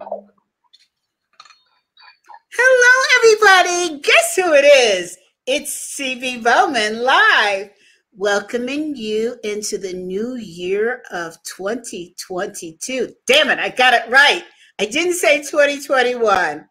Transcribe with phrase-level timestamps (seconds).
[0.00, 0.18] Hello,
[3.18, 4.00] everybody.
[4.02, 5.18] Guess who it is?
[5.46, 7.70] It's CB Bowman live,
[8.16, 13.14] welcoming you into the new year of 2022.
[13.26, 14.44] Damn it, I got it right.
[14.80, 16.66] I didn't say 2021.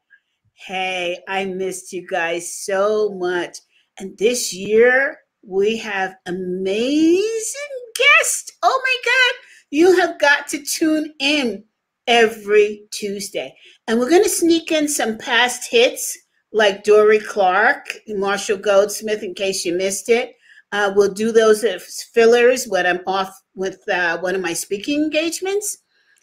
[0.68, 3.58] Hey, I missed you guys so much.
[4.00, 5.18] And this year,
[5.48, 7.54] we have amazing
[7.96, 8.52] guests.
[8.64, 11.66] Oh my God, you have got to tune in
[12.08, 13.56] every Tuesday.
[13.88, 16.18] And we're going to sneak in some past hits
[16.52, 20.36] like Dorie Clark, Marshall Goldsmith, in case you missed it.
[20.72, 25.04] Uh, we'll do those as fillers when I'm off with uh, one of my speaking
[25.04, 25.78] engagements.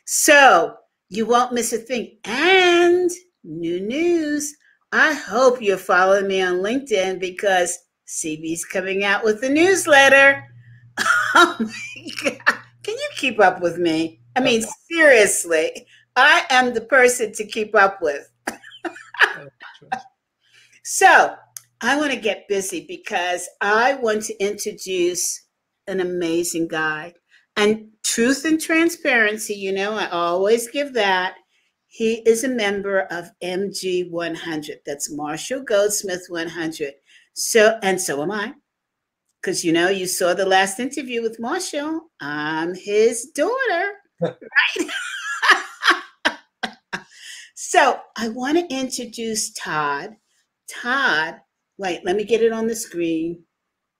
[0.07, 0.75] So
[1.09, 2.19] you won't miss a thing.
[2.25, 3.11] And
[3.45, 4.55] new news.
[4.93, 10.45] I hope you're following me on LinkedIn because CB's coming out with the newsletter.
[11.33, 12.59] Oh my God.
[12.83, 14.20] Can you keep up with me?
[14.37, 18.31] I mean, seriously, I am the person to keep up with.
[20.85, 21.35] so
[21.81, 25.47] I want to get busy because I want to introduce
[25.87, 27.15] an amazing guy.
[27.57, 31.35] And truth and transparency, you know, I always give that.
[31.89, 34.79] He is a member of MG 100.
[34.87, 36.93] That's Marshall Goldsmith 100.
[37.35, 38.55] So, and so am I.
[39.41, 42.11] Because, you know, you saw the last interview with Marshall.
[42.21, 44.91] I'm his daughter right?
[47.55, 50.17] so I want to introduce Todd.
[50.69, 51.41] Todd,
[51.79, 53.43] wait, let me get it on the screen.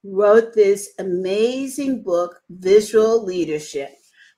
[0.03, 3.91] Wrote this amazing book, Visual Leadership.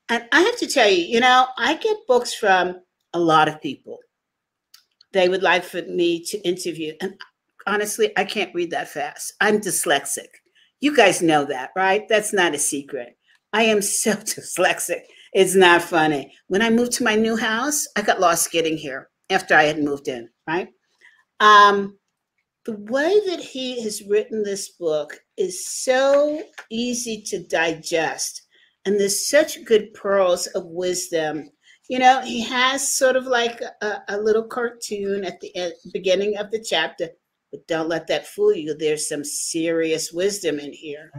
[0.08, 2.80] And I have to tell you, you know, I get books from
[3.12, 3.98] a lot of people.
[5.12, 6.94] They would like for me to interview.
[7.00, 7.14] And
[7.66, 9.34] honestly, I can't read that fast.
[9.40, 10.28] I'm dyslexic.
[10.80, 12.08] You guys know that, right?
[12.08, 13.16] That's not a secret.
[13.52, 15.02] I am so dyslexic.
[15.32, 16.34] It's not funny.
[16.48, 19.82] When I moved to my new house, I got lost getting here after I had
[19.82, 20.68] moved in, right?
[21.40, 21.98] Um,
[22.64, 28.42] the way that he has written this book is so easy to digest,
[28.84, 31.50] and there's such good pearls of wisdom.
[31.88, 36.36] You know, he has sort of like a, a little cartoon at the end, beginning
[36.36, 37.08] of the chapter,
[37.50, 38.74] but don't let that fool you.
[38.74, 41.10] There's some serious wisdom in here.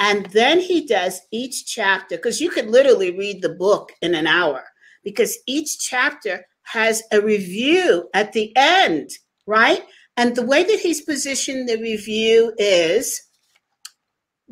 [0.00, 4.26] And then he does each chapter, because you could literally read the book in an
[4.26, 4.64] hour,
[5.04, 9.10] because each chapter has a review at the end,
[9.46, 9.82] right?
[10.16, 13.20] And the way that he's positioned the review is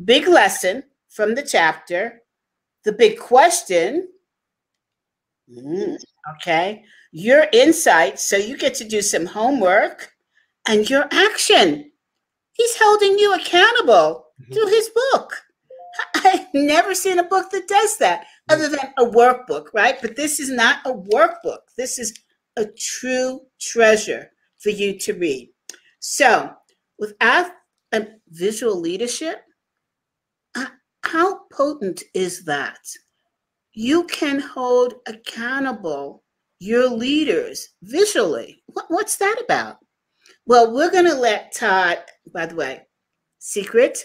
[0.04, 2.20] big lesson from the chapter,
[2.84, 4.06] the big question,
[5.50, 5.96] mm,
[6.34, 10.12] okay, your insight, so you get to do some homework,
[10.66, 11.90] and your action.
[12.52, 14.52] He's holding you accountable mm-hmm.
[14.52, 15.42] to his book.
[16.14, 20.00] I've never seen a book that does that other than a workbook, right?
[20.00, 21.60] But this is not a workbook.
[21.76, 22.14] This is
[22.56, 25.50] a true treasure for you to read.
[26.00, 26.52] So,
[26.98, 27.50] without
[27.92, 29.42] a visual leadership,
[30.54, 30.66] uh,
[31.04, 32.80] how potent is that?
[33.72, 36.24] You can hold accountable
[36.60, 38.62] your leaders visually.
[38.88, 39.76] What's that about?
[40.46, 41.98] Well, we're going to let Todd,
[42.32, 42.82] by the way,
[43.38, 44.02] secret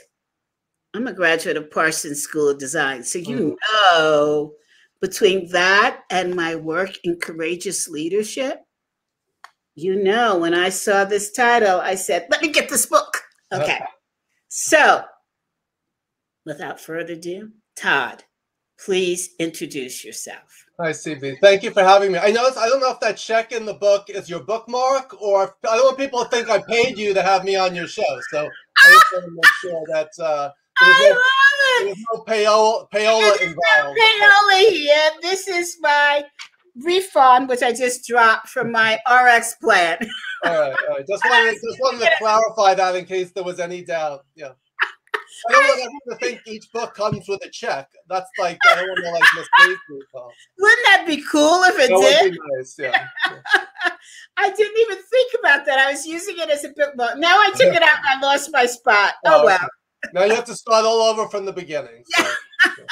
[0.94, 3.04] I'm a graduate of Parsons School of Design.
[3.04, 3.56] So you mm.
[3.92, 4.54] know,
[5.02, 8.60] between that and my work in courageous leadership,
[9.76, 13.22] you know, when I saw this title, I said, let me get this book.
[13.52, 13.64] Okay.
[13.64, 13.80] okay.
[14.50, 15.04] So
[16.46, 18.24] without further ado, Todd,
[18.80, 20.66] please introduce yourself.
[20.80, 21.38] Hi, CB.
[21.42, 22.20] Thank you for having me.
[22.20, 25.56] I know I don't know if that check in the book is your bookmark or
[25.68, 28.20] I don't want people to think I paid you to have me on your show.
[28.32, 31.22] So I just want to make sure that uh, I no, love
[31.64, 31.86] it.
[31.86, 34.00] There's no payola, payola involved.
[34.00, 35.10] payola here.
[35.22, 36.24] This is my
[36.76, 39.98] refund, which I just dropped from my RX plan.
[40.46, 41.08] all right, all right.
[41.08, 44.26] Just wanted, just wanted to clarify that in case there was any doubt.
[44.36, 44.52] Yeah.
[45.50, 47.90] I don't want everyone to think each book comes with a check.
[48.08, 50.32] That's like I don't want to like mistake people.
[50.60, 52.24] Wouldn't that be cool if it that did?
[52.24, 53.08] Would be nice, yeah.
[54.38, 55.80] I didn't even think about that.
[55.80, 57.18] I was using it as a bookmark.
[57.18, 59.16] Now I took it out and I lost my spot.
[59.26, 59.70] Oh, oh well.
[60.12, 62.04] Now you have to start all over from the beginning.
[62.06, 62.24] So.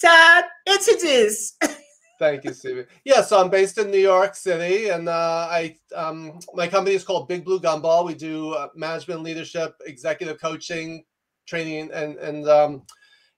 [0.00, 1.56] Todd, introduce.
[2.18, 2.86] Thank you, CB.
[3.04, 7.04] Yeah, so I'm based in New York City, and uh, I um, my company is
[7.04, 8.06] called Big Blue Gumball.
[8.06, 11.04] We do uh, management, leadership, executive coaching,
[11.46, 12.82] training, and and um,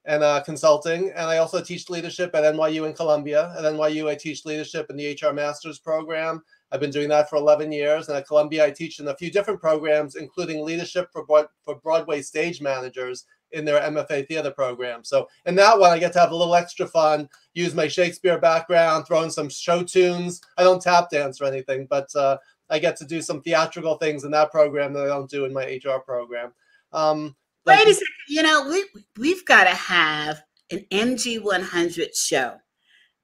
[0.05, 1.11] and uh, consulting.
[1.11, 3.55] And I also teach leadership at NYU in Columbia.
[3.57, 6.43] At NYU, I teach leadership in the HR Masters program
[6.73, 8.09] I've been doing that for 11 years.
[8.09, 11.25] And at Columbia, I teach in a few different programs, including leadership for,
[11.65, 15.05] for Broadway stage managers in their MFA theater program.
[15.05, 18.39] So in that one, I get to have a little extra fun, use my Shakespeare
[18.39, 20.41] background, throw in some show tunes.
[20.59, 24.25] I don't tap dance or anything, but uh, I get to do some theatrical things
[24.25, 26.53] in that program that I don't do in my HR program.
[26.93, 28.07] Um, Wait a second.
[28.29, 28.85] You know, we
[29.19, 32.57] we've got to have an MG 100 show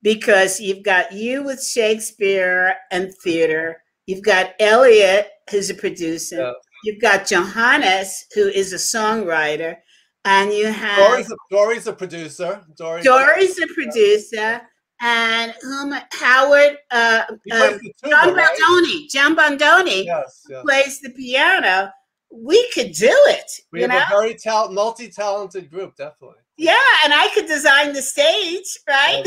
[0.02, 3.82] because you've got you with Shakespeare and theater.
[4.06, 6.36] You've got Elliot, who's a producer.
[6.36, 6.52] Yeah.
[6.84, 9.76] You've got Johannes, who is a songwriter,
[10.24, 12.64] and you have Dorie's a, Dorie's a producer.
[12.76, 14.62] Dorie's, Dorie's a producer,
[15.00, 17.38] and um, Howard uh, um,
[18.04, 18.48] John right?
[18.58, 19.08] Baldoni.
[19.08, 20.62] John Baldoni yes, yes.
[20.62, 21.90] plays the piano.
[22.34, 23.50] We could do it.
[23.72, 23.98] We have know?
[23.98, 26.38] a very talent, multi-talented group, definitely.
[26.56, 29.26] Yeah, and I could design the stage, right?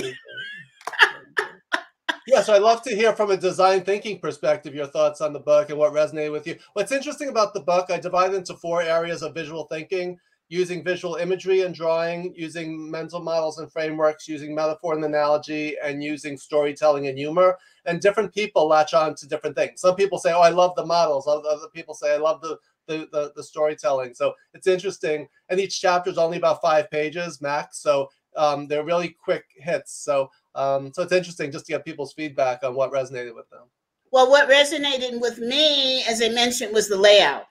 [2.27, 5.39] Yeah, so I'd love to hear from a design thinking perspective your thoughts on the
[5.39, 6.57] book and what resonated with you.
[6.73, 11.15] What's interesting about the book, I divided into four areas of visual thinking using visual
[11.15, 17.07] imagery and drawing, using mental models and frameworks, using metaphor and analogy, and using storytelling
[17.07, 17.57] and humor.
[17.85, 19.81] And different people latch on to different things.
[19.81, 22.57] Some people say, "Oh, I love the models." Other people say, "I love the
[22.87, 25.27] the, the, the storytelling." So it's interesting.
[25.49, 29.93] And each chapter is only about five pages max, so um, they're really quick hits.
[30.03, 33.63] So um, so it's interesting just to get people's feedback on what resonated with them.
[34.11, 37.43] Well, what resonated with me, as I mentioned, was the layout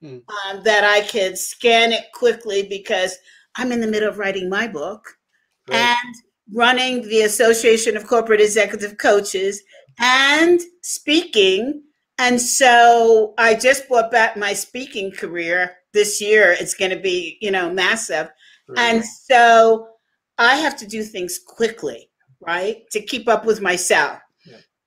[0.00, 0.18] hmm.
[0.48, 3.16] um, that I could scan it quickly because
[3.56, 5.04] I'm in the middle of writing my book
[5.66, 5.78] Great.
[5.78, 6.14] and
[6.54, 9.60] running the Association of Corporate Executive Coaches
[9.98, 11.82] and speaking.
[12.18, 16.52] And so I just brought back my speaking career this year.
[16.52, 18.30] It's going to be, you know, massive.
[18.68, 18.78] Great.
[18.78, 19.88] And so
[20.38, 22.88] I have to do things quickly, right?
[22.92, 24.18] To keep up with myself.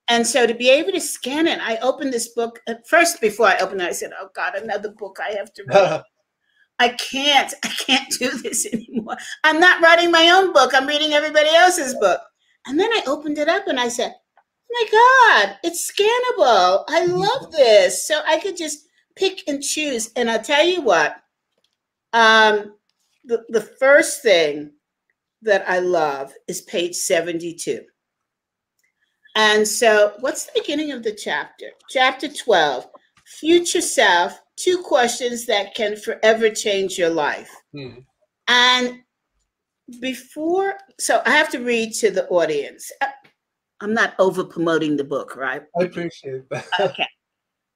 [0.08, 3.46] And so to be able to scan it, I opened this book at first before
[3.46, 3.88] I opened it.
[3.88, 6.02] I said, "Oh God, another book I have to read."
[6.78, 7.52] I can't.
[7.64, 9.16] I can't do this anymore.
[9.44, 10.72] I'm not writing my own book.
[10.74, 12.20] I'm reading everybody else's book.
[12.66, 16.84] And then I opened it up and I said, "Oh my God, it's scannable.
[16.88, 20.12] I love this." So I could just pick and choose.
[20.16, 21.16] And I'll tell you what.
[22.12, 22.76] Um,
[23.24, 24.72] the the first thing
[25.46, 27.80] that I love is page 72.
[29.34, 31.66] And so, what's the beginning of the chapter?
[31.90, 32.86] Chapter 12
[33.26, 37.50] Future Self Two Questions That Can Forever Change Your Life.
[37.72, 37.98] Hmm.
[38.48, 39.00] And
[40.00, 42.90] before, so I have to read to the audience.
[43.00, 43.06] Uh,
[43.80, 45.62] I'm not over promoting the book, right?
[45.78, 46.66] I appreciate that.
[46.80, 47.06] Okay.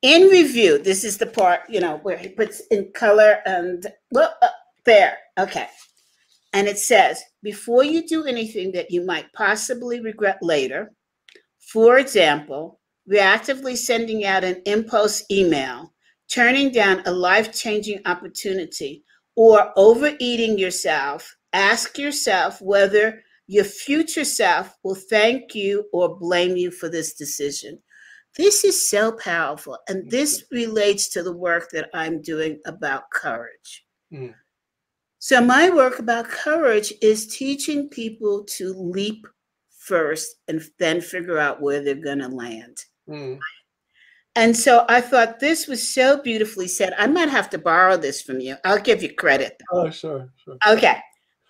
[0.02, 4.34] In review, this is the part, you know, where he puts in color and, well,
[4.40, 4.48] uh,
[4.86, 5.18] there.
[5.38, 5.66] Okay.
[6.52, 10.92] And it says, before you do anything that you might possibly regret later,
[11.72, 12.80] for example,
[13.10, 15.92] reactively sending out an impulse email,
[16.28, 19.04] turning down a life changing opportunity,
[19.36, 26.70] or overeating yourself, ask yourself whether your future self will thank you or blame you
[26.70, 27.78] for this decision.
[28.36, 33.84] This is so powerful, and this relates to the work that I'm doing about courage.
[34.12, 34.34] Mm.
[35.20, 39.26] So, my work about courage is teaching people to leap
[39.78, 42.78] first and then figure out where they're going to land.
[43.08, 43.38] Mm.
[44.36, 46.94] And so I thought this was so beautifully said.
[46.96, 48.56] I might have to borrow this from you.
[48.64, 49.60] I'll give you credit.
[49.70, 49.86] Though.
[49.86, 50.56] Oh, sure, sure.
[50.66, 50.96] Okay.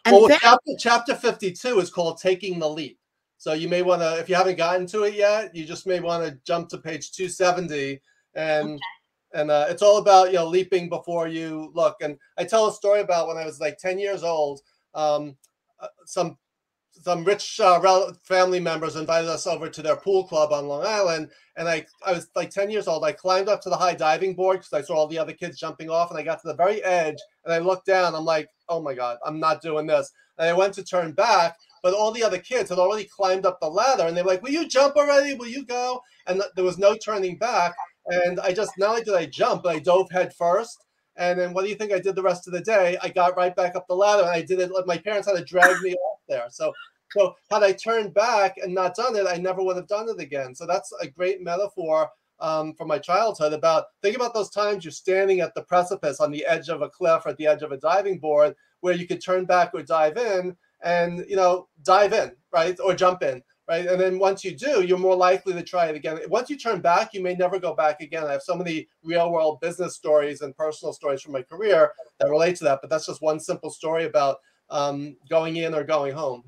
[0.04, 2.98] And well, then, chapter, chapter 52 is called Taking the Leap.
[3.36, 6.00] So you may want to, if you haven't gotten to it yet, you just may
[6.00, 8.00] want to jump to page 270
[8.34, 8.78] and okay.
[9.34, 11.96] And uh, it's all about you know leaping before you look.
[12.00, 14.60] And I tell a story about when I was like 10 years old.
[14.94, 15.36] Um,
[15.80, 16.36] uh, some
[16.92, 21.30] some rich uh, family members invited us over to their pool club on Long Island,
[21.56, 23.04] and I I was like ten years old.
[23.04, 25.58] I climbed up to the high diving board because I saw all the other kids
[25.58, 28.14] jumping off, and I got to the very edge, and I looked down.
[28.14, 30.10] I'm like, oh my god, I'm not doing this.
[30.38, 33.60] And I went to turn back, but all the other kids had already climbed up
[33.60, 35.34] the ladder, and they were like, "Will you jump already?
[35.34, 37.74] Will you go?" And th- there was no turning back.
[38.10, 40.84] And I just not only did I jump, but I dove head first.
[41.16, 42.96] And then what do you think I did the rest of the day?
[43.02, 44.70] I got right back up the ladder and I did it.
[44.86, 46.46] My parents had to drag me off there.
[46.50, 46.72] So
[47.12, 50.20] so had I turned back and not done it, I never would have done it
[50.20, 50.54] again.
[50.54, 52.08] So that's a great metaphor
[52.40, 56.30] um, from my childhood about think about those times you're standing at the precipice on
[56.30, 59.06] the edge of a cliff or at the edge of a diving board where you
[59.06, 63.42] could turn back or dive in and you know dive in right or jump in
[63.70, 66.56] right and then once you do you're more likely to try it again once you
[66.56, 69.94] turn back you may never go back again i have so many real world business
[69.94, 73.40] stories and personal stories from my career that relate to that but that's just one
[73.40, 74.38] simple story about
[74.70, 76.44] um, going in or going home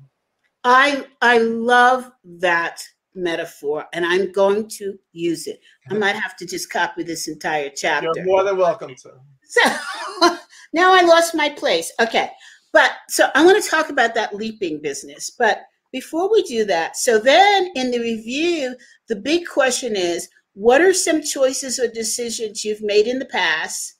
[0.63, 2.83] I I love that
[3.15, 5.59] metaphor and I'm going to use it.
[5.89, 8.09] I might have to just copy this entire chapter.
[8.15, 9.11] You're more than welcome to.
[9.43, 9.61] So
[10.73, 11.91] now I lost my place.
[11.99, 12.29] Okay.
[12.71, 15.29] But so I want to talk about that leaping business.
[15.29, 18.75] But before we do that, so then in the review,
[19.07, 23.95] the big question is what are some choices or decisions you've made in the past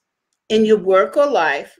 [0.50, 1.77] in your work or life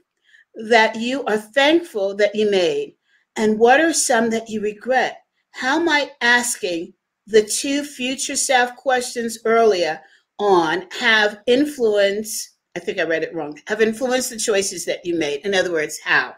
[0.68, 2.94] that you are thankful that you made?
[3.36, 5.18] And what are some that you regret?
[5.50, 6.94] How might asking
[7.26, 10.00] the two future self questions earlier
[10.38, 12.56] on have influence?
[12.76, 13.60] I think I read it wrong.
[13.66, 15.44] Have influenced the choices that you made.
[15.44, 16.34] In other words, how?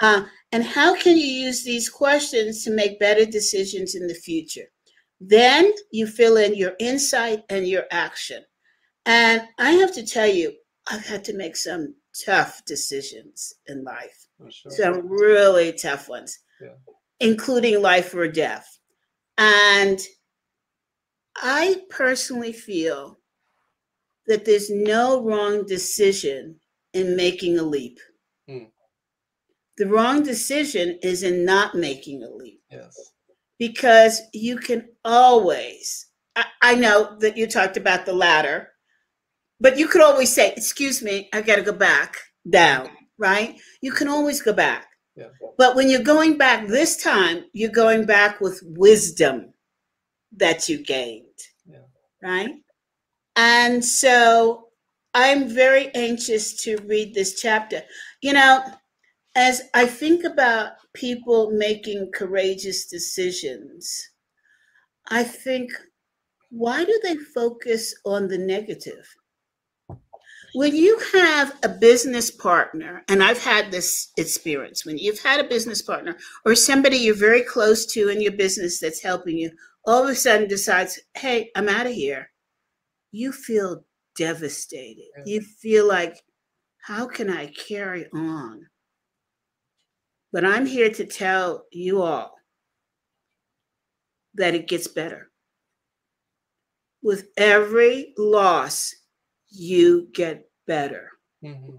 [0.00, 0.24] Uh,
[0.54, 4.70] and how can you use these questions to make better decisions in the future?
[5.20, 8.44] Then you fill in your insight and your action.
[9.04, 10.52] And I have to tell you,
[10.88, 14.70] I've had to make some tough decisions in life, oh, sure.
[14.70, 16.68] some really tough ones, yeah.
[17.18, 18.78] including life or death.
[19.36, 20.00] And
[21.34, 23.18] I personally feel
[24.28, 26.60] that there's no wrong decision
[26.92, 27.98] in making a leap.
[28.48, 28.66] Hmm.
[29.76, 32.60] The wrong decision is in not making a leap.
[32.70, 33.12] Yes.
[33.58, 38.68] Because you can always, I, I know that you talked about the ladder,
[39.60, 42.16] but you could always say, Excuse me, I got to go back
[42.48, 43.58] down, right?
[43.80, 44.86] You can always go back.
[45.16, 45.28] Yeah.
[45.56, 49.54] But when you're going back this time, you're going back with wisdom
[50.36, 51.24] that you gained,
[51.66, 51.78] yeah.
[52.20, 52.50] right?
[53.36, 54.68] And so
[55.14, 57.82] I'm very anxious to read this chapter.
[58.20, 58.64] You know,
[59.34, 64.10] as I think about people making courageous decisions,
[65.08, 65.72] I think,
[66.50, 69.14] why do they focus on the negative?
[70.54, 75.48] When you have a business partner, and I've had this experience, when you've had a
[75.48, 79.50] business partner or somebody you're very close to in your business that's helping you,
[79.84, 82.30] all of a sudden decides, hey, I'm out of here,
[83.10, 83.84] you feel
[84.16, 85.10] devastated.
[85.26, 86.22] You feel like,
[86.82, 88.66] how can I carry on?
[90.34, 92.34] But I'm here to tell you all
[94.34, 95.30] that it gets better.
[97.04, 98.92] With every loss,
[99.48, 101.08] you get better.
[101.44, 101.76] Mm-hmm.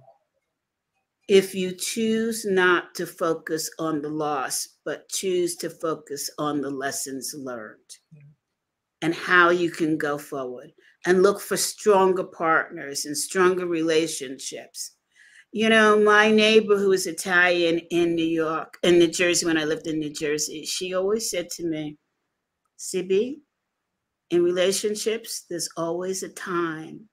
[1.28, 6.70] If you choose not to focus on the loss, but choose to focus on the
[6.70, 8.30] lessons learned mm-hmm.
[9.02, 10.72] and how you can go forward
[11.06, 14.95] and look for stronger partners and stronger relationships
[15.56, 19.64] you know, my neighbor who was Italian in New York, in New Jersey, when I
[19.64, 21.96] lived in New Jersey, she always said to me,
[22.78, 23.36] CB,
[24.32, 27.08] in relationships, there's always a time,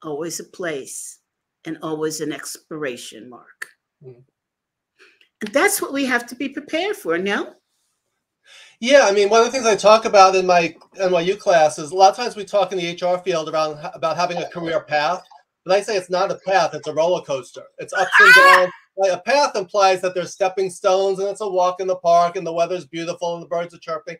[0.00, 1.18] always a place,
[1.64, 3.66] and always an expiration mark.
[4.00, 4.22] Mm.
[5.40, 7.54] And that's what we have to be prepared for, no?
[8.78, 11.90] Yeah, I mean, one of the things I talk about in my NYU class is
[11.90, 14.78] a lot of times we talk in the HR field around about having a career
[14.78, 15.24] path
[15.72, 17.64] I say it's not a path, it's a roller coaster.
[17.78, 18.72] It's ups and downs.
[18.96, 22.36] Like a path implies that there's stepping stones and it's a walk in the park
[22.36, 24.16] and the weather's beautiful and the birds are chirping.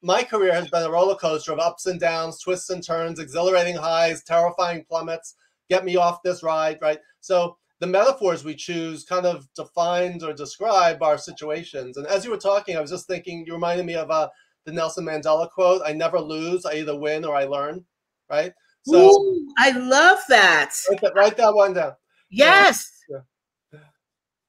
[0.00, 3.76] My career has been a roller coaster of ups and downs, twists and turns, exhilarating
[3.76, 5.34] highs, terrifying plummets.
[5.68, 6.98] Get me off this ride, right?
[7.20, 11.96] So the metaphors we choose kind of define or describe our situations.
[11.96, 14.28] And as you were talking, I was just thinking, you reminded me of uh,
[14.64, 17.84] the Nelson Mandela quote I never lose, I either win or I learn,
[18.30, 18.52] right?
[18.84, 20.74] So Ooh, I love that.
[20.90, 21.92] Write that, write that one down.
[22.30, 22.90] Yes.
[23.08, 23.18] Yeah.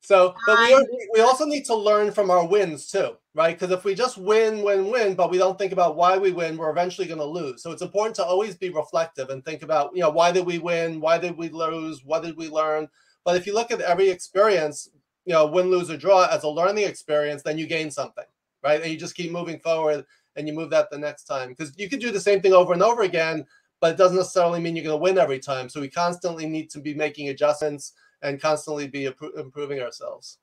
[0.04, 3.58] So, but we, are, we also need to learn from our wins too, right?
[3.58, 6.58] Because if we just win, win, win, but we don't think about why we win,
[6.58, 7.64] we're eventually going to lose.
[7.64, 10.60] So it's important to always be reflective and think about, you know, why did we
[10.60, 11.00] win?
[11.00, 12.04] Why did we lose?
[12.04, 12.90] What did we learn?
[13.24, 14.90] But if you look at every experience,
[15.26, 18.26] you know, win, lose, or draw as a learning experience, then you gain something,
[18.62, 18.82] right?
[18.82, 21.88] And you just keep moving forward and you move that the next time because you
[21.88, 23.46] can do the same thing over and over again
[23.84, 25.68] but it doesn't necessarily mean you're going to win every time.
[25.68, 30.38] So we constantly need to be making adjustments and constantly be improving ourselves.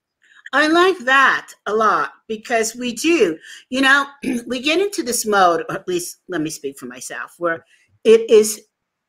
[0.53, 3.39] I like that a lot because we do,
[3.71, 4.05] you know,
[4.47, 7.65] we get into this mode, or at least let me speak for myself, where
[8.05, 8.61] it is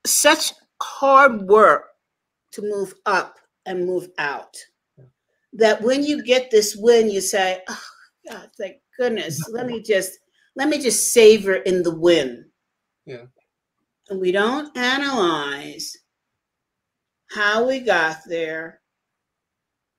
[0.05, 1.87] such hard work
[2.53, 4.55] to move up and move out
[5.51, 7.83] that when you get this win, you say, oh,
[8.29, 9.45] God, thank goodness.
[9.49, 10.19] Let me just
[10.55, 12.45] let me just savor in the win.
[13.05, 13.25] Yeah
[14.11, 15.95] and we don't analyze
[17.31, 18.81] how we got there,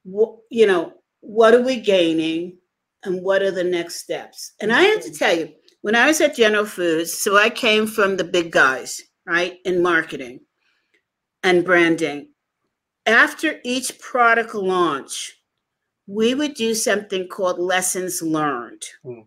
[0.04, 2.58] you know, what are we gaining
[3.04, 4.52] and what are the next steps?
[4.60, 5.50] And I have to tell you,
[5.80, 9.82] when I was at General Foods, so I came from the big guys, right, in
[9.82, 10.40] marketing
[11.42, 12.28] and branding.
[13.06, 15.38] After each product launch,
[16.06, 18.82] we would do something called lessons learned.
[19.06, 19.24] Mm.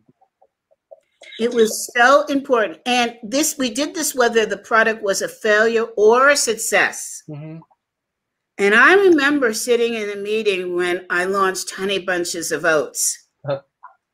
[1.40, 2.80] It was so important.
[2.86, 7.24] And this, we did this whether the product was a failure or a success.
[7.30, 7.58] Mm-hmm.
[8.58, 13.28] And I remember sitting in a meeting when I launched Honey Bunches of Oats.
[13.48, 13.62] Uh-huh.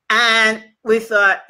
[0.09, 1.41] And we thought,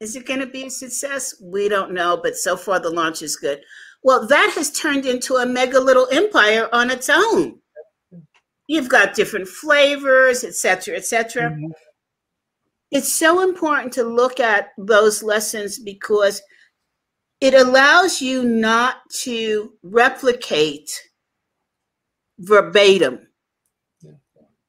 [0.00, 1.32] is it going to be a success?
[1.40, 3.60] We don't know, but so far the launch is good.
[4.02, 7.60] Well, that has turned into a mega little empire on its own.
[8.66, 11.50] You've got different flavors, et cetera, et cetera.
[11.50, 11.70] Mm-hmm.
[12.92, 16.42] It's so important to look at those lessons because
[17.40, 20.90] it allows you not to replicate
[22.38, 23.26] verbatim.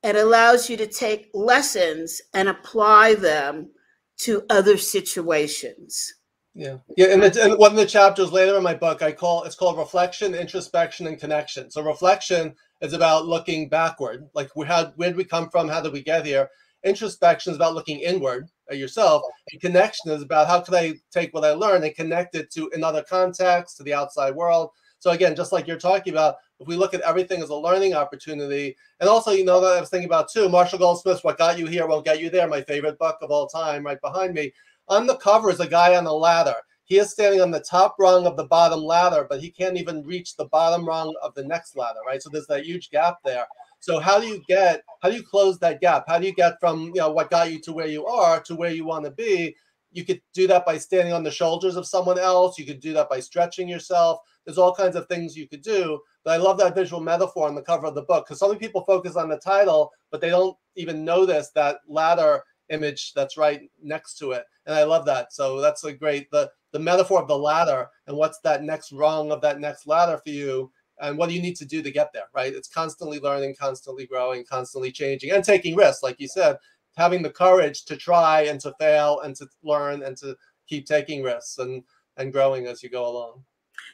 [0.04, 3.72] It allows you to take lessons and apply them
[4.20, 6.14] to other situations.
[6.56, 9.56] Yeah, yeah, and, and one of the chapters later in my book, I call it's
[9.56, 11.72] called reflection, introspection, and connection.
[11.72, 15.82] So reflection is about looking backward, like we had where did we come from, how
[15.82, 16.50] did we get here.
[16.84, 21.34] Introspection is about looking inward at yourself, and connection is about how can I take
[21.34, 24.72] what I learned and connect it to another context, to the outside world.
[25.00, 27.94] So again, just like you're talking about, if we look at everything as a learning
[27.94, 31.60] opportunity, and also, you know, that I was thinking about too, Marshall Goldsmith's What Got
[31.60, 34.54] You Here Won't Get You There, my favorite book of all time, right behind me.
[34.88, 36.56] On the cover is a guy on a ladder.
[36.86, 40.04] He is standing on the top rung of the bottom ladder, but he can't even
[40.04, 42.22] reach the bottom rung of the next ladder, right?
[42.22, 43.48] So there's that huge gap there.
[43.84, 46.06] So how do you get, how do you close that gap?
[46.08, 48.56] How do you get from, you know, what got you to where you are to
[48.56, 49.54] where you want to be?
[49.92, 52.58] You could do that by standing on the shoulders of someone else.
[52.58, 54.22] You could do that by stretching yourself.
[54.46, 56.00] There's all kinds of things you could do.
[56.24, 58.58] But I love that visual metaphor on the cover of the book because so many
[58.58, 63.70] people focus on the title, but they don't even notice that ladder image that's right
[63.84, 64.46] next to it.
[64.66, 65.34] And I love that.
[65.34, 69.32] So that's a great the the metaphor of the ladder and what's that next rung
[69.32, 72.12] of that next ladder for you and what do you need to do to get
[72.14, 72.54] there, right?
[72.54, 76.58] It's constantly learning, constantly growing, constantly changing, and taking risks, like you said,
[76.96, 80.36] having the courage to try and to fail and to learn and to
[80.68, 81.84] keep taking risks and
[82.18, 83.44] and growing as you go along.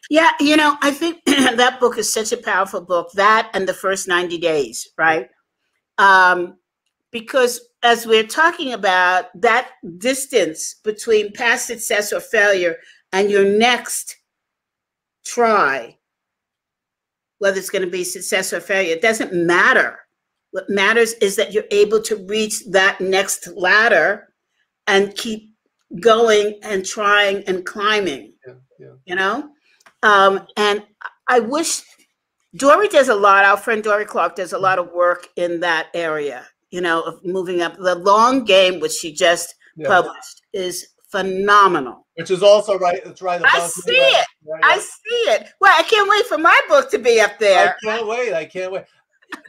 [0.09, 3.11] Yeah, you know, I think that book is such a powerful book.
[3.13, 5.29] That and the first 90 days, right?
[5.97, 6.57] Um,
[7.11, 12.77] because as we're talking about that distance between past success or failure
[13.11, 14.17] and your next
[15.25, 15.97] try,
[17.39, 19.99] whether it's going to be success or failure, it doesn't matter.
[20.51, 24.33] What matters is that you're able to reach that next ladder
[24.87, 25.53] and keep
[25.99, 28.33] going and trying and climbing.
[28.47, 28.93] Yeah, yeah.
[29.05, 29.49] You know?
[30.01, 30.83] Um, and
[31.27, 31.81] I wish
[32.55, 35.87] Dorie does a lot, our friend Dorie Clark does a lot of work in that
[35.93, 37.77] area you know, of moving up.
[37.77, 39.87] The long game, which she just yeah.
[39.87, 42.05] published, is phenomenal.
[42.15, 43.01] Which is also right.
[43.05, 43.41] It's right.
[43.43, 44.27] I see it.
[44.45, 45.49] Right, I see it.
[45.59, 47.75] Well, I can't wait for my book to be up there.
[47.83, 48.33] I can't wait.
[48.33, 48.83] I can't wait.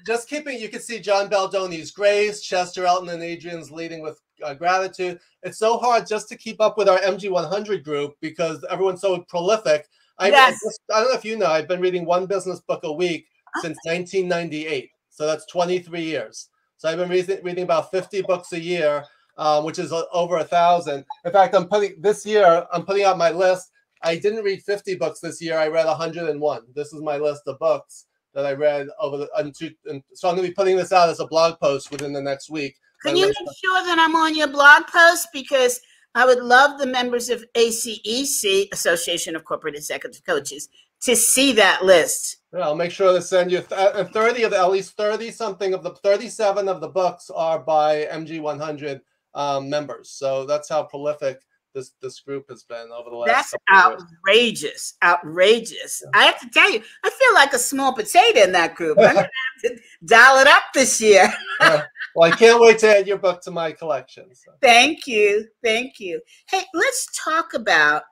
[0.07, 4.55] Just keeping, you can see John Baldoni's Grace, Chester Elton, and Adrian's leading with uh,
[4.55, 5.20] gratitude.
[5.42, 9.88] It's so hard just to keep up with our MG100 group because everyone's so prolific.
[10.18, 10.59] I, yes.
[10.62, 13.27] Just, I don't know if you know, I've been reading one business book a week
[13.62, 14.90] since 1998.
[15.09, 16.49] So that's 23 years.
[16.77, 19.05] So I've been reading, reading about 50 books a year,
[19.40, 21.05] um, which is over a thousand.
[21.24, 23.72] In fact, I'm putting this year, I'm putting out my list.
[24.03, 25.59] I didn't read 50 books this year.
[25.59, 26.62] I read 101.
[26.74, 30.29] This is my list of books that I read over the, and, two, and so
[30.29, 32.76] I'm going to be putting this out as a blog post within the next week.
[33.03, 35.29] Can you make sure that I'm on your blog post?
[35.33, 35.81] Because
[36.14, 40.68] I would love the members of ACEC, Association of Corporate Executive Coaches,
[41.03, 42.37] to see that list.
[42.53, 45.31] Yeah, I'll make sure to send you th- uh, 30 of the, at least 30
[45.31, 49.00] something of the 37 of the books are by MG100
[49.35, 50.11] um, members.
[50.11, 51.40] So that's how prolific
[51.75, 53.29] this this group has been over the last.
[53.29, 56.03] That's outrageous, outrageous.
[56.05, 56.21] Yeah.
[56.21, 58.99] I have to tell you, I feel like a small potato in that group.
[58.99, 59.21] I'm gonna
[59.62, 61.33] have to dial it up this year.
[61.61, 61.85] yeah.
[62.14, 64.35] Well, I can't wait to add your book to my collection.
[64.35, 64.53] So.
[64.61, 66.21] Thank you, thank you.
[66.51, 68.03] Hey, let's talk about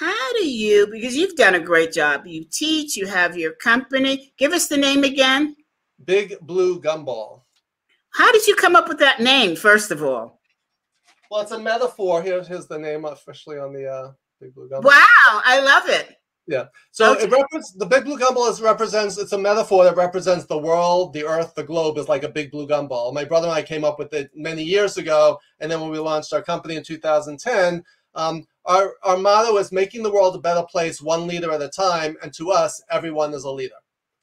[0.00, 4.32] how do you, because you've done a great job, you teach, you have your company.
[4.38, 5.54] Give us the name again.
[6.04, 7.42] Big Blue Gumball.
[8.12, 10.40] How did you come up with that name, first of all?
[11.34, 12.22] Well, it's a metaphor.
[12.22, 14.84] Here's, here's the name officially on the uh, Big Blue Gumball.
[14.84, 16.16] Wow, I love it.
[16.46, 16.66] Yeah.
[16.92, 17.24] So okay.
[17.24, 21.12] it represents the big blue gumball is represents it's a metaphor that represents the world,
[21.12, 23.12] the earth, the globe is like a big blue gumball.
[23.12, 25.98] My brother and I came up with it many years ago, and then when we
[25.98, 27.82] launched our company in 2010,
[28.14, 31.68] um, our, our motto is making the world a better place one leader at a
[31.68, 32.16] time.
[32.22, 33.74] And to us, everyone is a leader.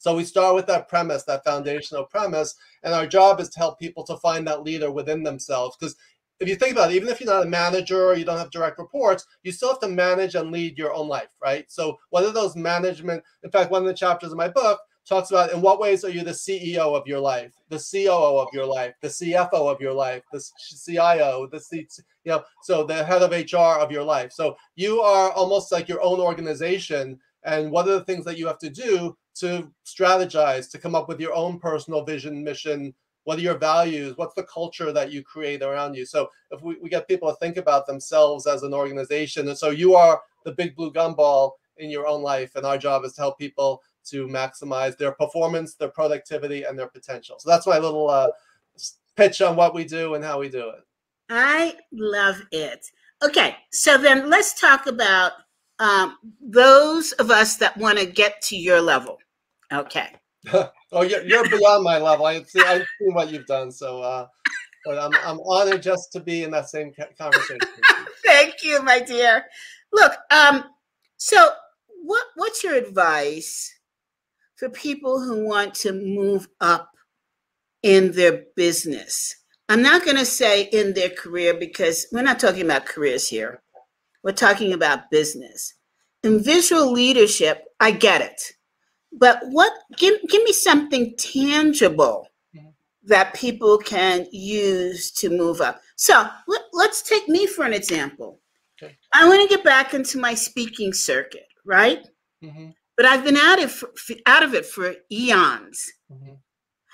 [0.02, 2.56] So we start with that premise, that foundational premise.
[2.82, 5.78] And our job is to help people to find that leader within themselves.
[5.80, 5.96] Because
[6.42, 8.50] if you think about it, even if you're not a manager or you don't have
[8.50, 11.72] direct reports, you still have to manage and lead your own life, right?
[11.72, 13.24] So are those management?
[13.44, 16.10] In fact, one of the chapters of my book talks about in what ways are
[16.10, 19.94] you the CEO of your life, the COO of your life, the CFO of your
[19.94, 21.88] life, the CIO, the C,
[22.24, 24.32] you know, so the head of HR of your life.
[24.32, 27.20] So you are almost like your own organization.
[27.44, 31.08] And what are the things that you have to do to strategize, to come up
[31.08, 35.24] with your own personal vision, mission, what are your values, what's the culture that you
[35.24, 36.06] create around you.
[36.06, 39.70] So if we, we get people to think about themselves as an organization, and so
[39.70, 43.22] you are the big blue gumball in your own life, and our job is to
[43.22, 47.38] help people to maximize their performance, their productivity, and their potential.
[47.40, 48.30] So that's my little uh,
[49.16, 50.84] pitch on what we do and how we do it.
[51.30, 52.88] I love it.
[53.24, 55.34] Okay, so then let's talk about
[55.80, 59.20] um, those of us that want to get to your level.
[59.72, 60.10] Okay.
[60.92, 62.26] oh, you're, you're beyond my level.
[62.26, 63.72] I see, I've seen what you've done.
[63.72, 64.28] So, uh,
[64.86, 67.60] but I'm, I'm honored just to be in that same conversation.
[68.26, 69.46] Thank you, my dear.
[69.94, 70.66] Look, um,
[71.18, 71.52] so
[72.04, 73.74] what what's your advice
[74.56, 76.90] for people who want to move up
[77.84, 79.36] in their business?
[79.70, 83.62] I'm not going to say in their career because we're not talking about careers here.
[84.24, 85.76] We're talking about business.
[86.24, 88.54] In visual leadership, I get it.
[89.12, 92.28] But what give give me something tangible
[93.04, 95.82] that people can use to move up.
[95.96, 98.40] So let, us take me for an example.
[98.82, 98.96] Okay.
[99.14, 102.06] I want to get back into my speaking circuit, right?
[102.44, 102.70] Mm-hmm.
[102.98, 103.84] But I've been out of
[104.26, 105.92] out of it for eons.
[106.12, 106.34] Mm-hmm.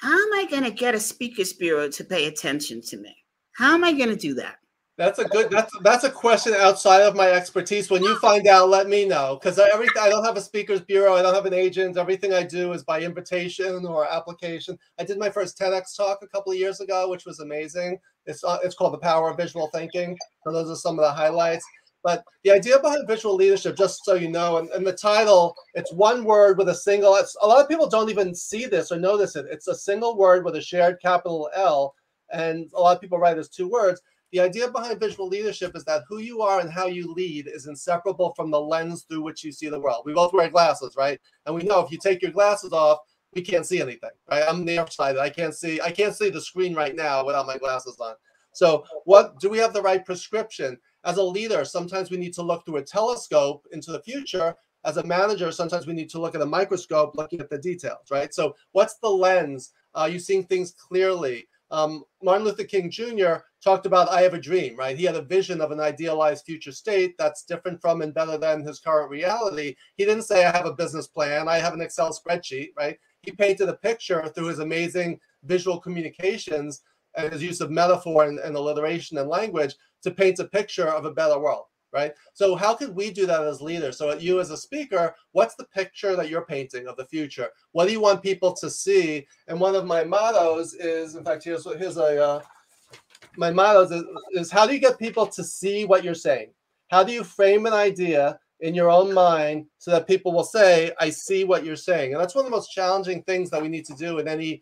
[0.01, 3.15] How am I going to get a speakers bureau to pay attention to me?
[3.53, 4.57] How am I going to do that?
[4.97, 5.51] That's a good.
[5.51, 7.91] That's that's a question outside of my expertise.
[7.91, 10.01] When you find out, let me know because everything.
[10.01, 11.13] I don't have a speakers bureau.
[11.13, 11.97] I don't have an agent.
[11.97, 14.77] Everything I do is by invitation or application.
[14.97, 17.99] I did my first TEDx talk a couple of years ago, which was amazing.
[18.25, 20.17] It's uh, it's called the power of visual thinking.
[20.43, 21.65] So those are some of the highlights.
[22.03, 25.93] But the idea behind visual leadership, just so you know, and, and the title, it's
[25.93, 27.15] one word with a single.
[27.41, 29.45] A lot of people don't even see this or notice it.
[29.51, 31.93] It's a single word with a shared capital L,
[32.31, 35.75] and a lot of people write it as two words the idea behind visual leadership
[35.75, 39.21] is that who you are and how you lead is inseparable from the lens through
[39.21, 40.03] which you see the world.
[40.05, 41.19] We both wear glasses, right?
[41.45, 42.99] And we know if you take your glasses off,
[43.33, 44.43] we can't see anything, right?
[44.47, 45.19] I'm nearsighted.
[45.19, 45.79] I can't see.
[45.81, 48.15] I can't see the screen right now without my glasses on.
[48.53, 50.77] So, what do we have the right prescription?
[51.05, 54.55] As a leader, sometimes we need to look through a telescope into the future.
[54.83, 58.09] As a manager, sometimes we need to look at a microscope, looking at the details,
[58.09, 58.33] right?
[58.33, 59.73] So, what's the lens?
[59.93, 61.47] Are you seeing things clearly?
[61.69, 63.35] Um, Martin Luther King Jr.
[63.63, 64.97] talked about I have a dream, right?
[64.97, 68.65] He had a vision of an idealized future state that's different from and better than
[68.65, 69.75] his current reality.
[69.95, 72.97] He didn't say I have a business plan, I have an Excel spreadsheet, right?
[73.21, 76.81] He painted a picture through his amazing visual communications
[77.15, 81.05] and his use of metaphor and, and alliteration and language to paint a picture of
[81.05, 81.65] a better world
[81.97, 82.13] right?
[82.33, 83.97] So how could we do that as leaders?
[83.97, 87.49] So you as a speaker, what's the picture that you're painting of the future?
[87.71, 89.25] What do you want people to see?
[89.47, 92.41] And one of my mottos is, in fact, here's here's a uh,
[93.35, 96.49] my mottos is, is how do you get people to see what you're saying?
[96.89, 100.91] How do you frame an idea in your own mind so that people will say,
[100.99, 102.13] I see what you're saying?
[102.13, 104.61] And that's one of the most challenging things that we need to do in any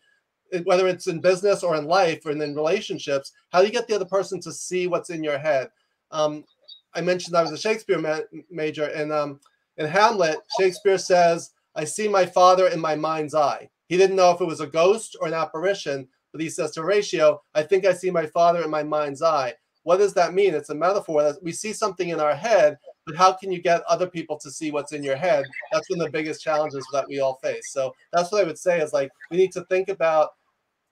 [0.64, 3.88] whether it's in business or in life or in, in relationships, how do you get
[3.88, 5.70] the other person to see what's in your head?
[6.12, 6.44] Um,
[6.96, 9.40] I mentioned I was a Shakespeare ma- major, and um,
[9.78, 14.32] in Hamlet, Shakespeare says, "I see my father in my mind's eye." He didn't know
[14.32, 17.86] if it was a ghost or an apparition, but he says to Horatio, "I think
[17.86, 19.54] I see my father in my mind's eye."
[19.84, 20.56] What does that mean?
[20.56, 23.84] It's a metaphor that we see something in our head, but how can you get
[23.84, 25.46] other people to see what's in your head?
[25.72, 27.68] That's one of the biggest challenges that we all face.
[27.72, 30.32] So that's what I would say is like we need to think about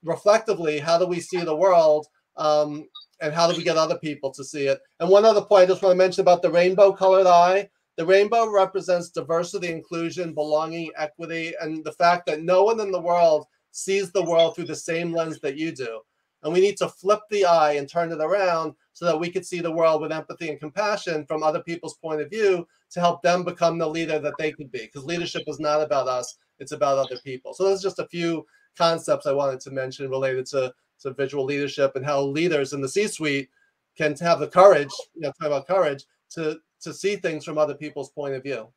[0.04, 2.88] reflectively how do we see the world um,
[3.24, 4.82] and how do we get other people to see it?
[5.00, 7.70] And one other point I just want to mention about the rainbow colored eye.
[7.96, 13.00] The rainbow represents diversity, inclusion, belonging, equity, and the fact that no one in the
[13.00, 16.02] world sees the world through the same lens that you do.
[16.44, 19.46] And we need to flip the eye and turn it around so that we could
[19.46, 23.22] see the world with empathy and compassion from other people's point of view to help
[23.22, 24.80] them become the leader that they could be.
[24.80, 27.54] Because leadership is not about us, it's about other people.
[27.54, 28.46] So, those are just a few
[28.78, 32.90] concepts I wanted to mention related to to visual leadership and how leaders in the
[32.90, 33.50] C-suite
[33.98, 37.76] can have the courage, you know, talk about courage to to see things from other
[37.76, 38.68] people's point of view.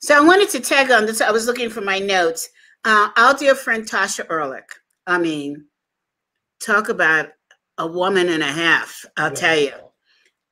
[0.00, 1.20] So I wanted to tag on this.
[1.20, 2.48] I was looking for my notes.
[2.84, 4.62] Uh, our dear friend Tasha Eurich.
[5.06, 5.66] I mean,
[6.64, 7.30] talk about
[7.76, 9.04] a woman and a half.
[9.16, 9.34] I'll yeah.
[9.34, 9.72] tell you.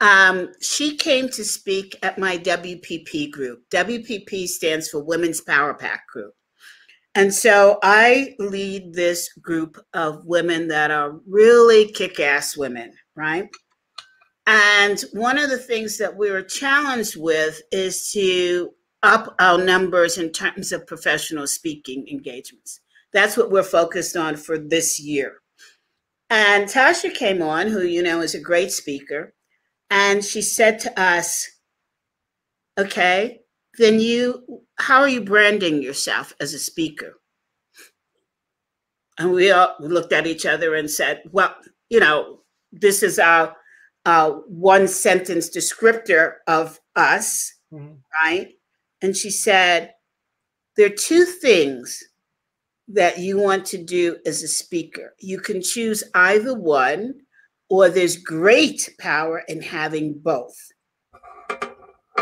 [0.00, 3.62] Um, she came to speak at my WPP group.
[3.70, 6.34] WPP stands for Women's Power Pack Group.
[7.16, 13.48] And so I lead this group of women that are really kick ass women, right?
[14.46, 18.70] And one of the things that we were challenged with is to
[19.02, 22.80] up our numbers in terms of professional speaking engagements.
[23.14, 25.36] That's what we're focused on for this year.
[26.28, 29.32] And Tasha came on, who you know is a great speaker,
[29.90, 31.48] and she said to us,
[32.76, 33.40] okay,
[33.78, 37.14] then you how are you branding yourself as a speaker?
[39.18, 41.54] And we all looked at each other and said, well,
[41.88, 42.40] you know,
[42.72, 43.56] this is our
[44.04, 47.94] uh, one sentence descriptor of us, mm-hmm.
[48.22, 48.50] right?
[49.02, 49.94] And she said,
[50.76, 52.02] there are two things
[52.88, 55.14] that you want to do as a speaker.
[55.18, 57.14] You can choose either one,
[57.68, 60.56] or there's great power in having both.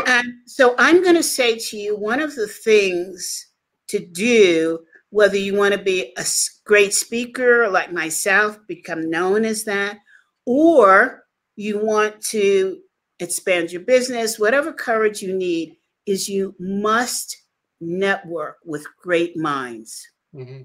[0.06, 3.46] And so I'm going to say to you one of the things
[3.88, 6.24] to do, whether you want to be a
[6.64, 9.98] great speaker like myself, become known as that,
[10.46, 11.24] or
[11.56, 12.80] you want to
[13.20, 17.36] expand your business, whatever courage you need, is you must
[17.80, 20.06] network with great minds.
[20.34, 20.62] Mm-hmm.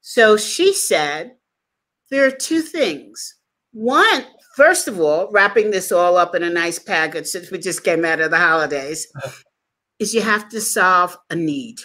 [0.00, 1.36] So she said,
[2.10, 3.36] there are two things.
[3.72, 7.84] One, first of all, wrapping this all up in a nice package since we just
[7.84, 9.06] came out of the holidays,
[9.98, 11.78] is you have to solve a need,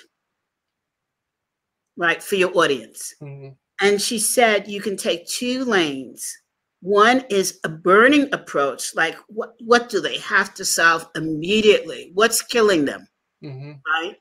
[1.96, 3.16] right, for your audience.
[3.22, 3.50] Mm-hmm.
[3.80, 6.36] And she said you can take two lanes.
[6.82, 12.12] One is a burning approach, like what, what do they have to solve immediately?
[12.14, 13.08] What's killing them?
[13.44, 13.72] Mm-hmm.
[13.86, 14.16] Right?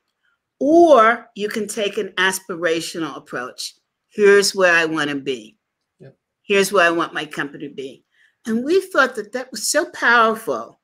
[0.61, 3.75] Or you can take an aspirational approach.
[4.09, 5.56] Here's where I want to be.
[6.47, 8.05] Here's where I want my company to be.
[8.47, 10.81] And we thought that that was so powerful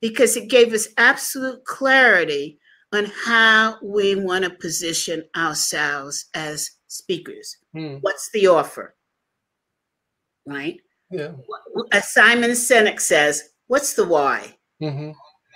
[0.00, 2.58] because it gave us absolute clarity
[2.92, 7.56] on how we want to position ourselves as speakers.
[7.74, 7.96] Hmm.
[8.00, 8.94] What's the offer?
[10.46, 10.80] Right?
[11.10, 11.32] Yeah.
[11.92, 14.56] As Simon Sinek says, what's the why?
[14.82, 15.10] Mm-hmm.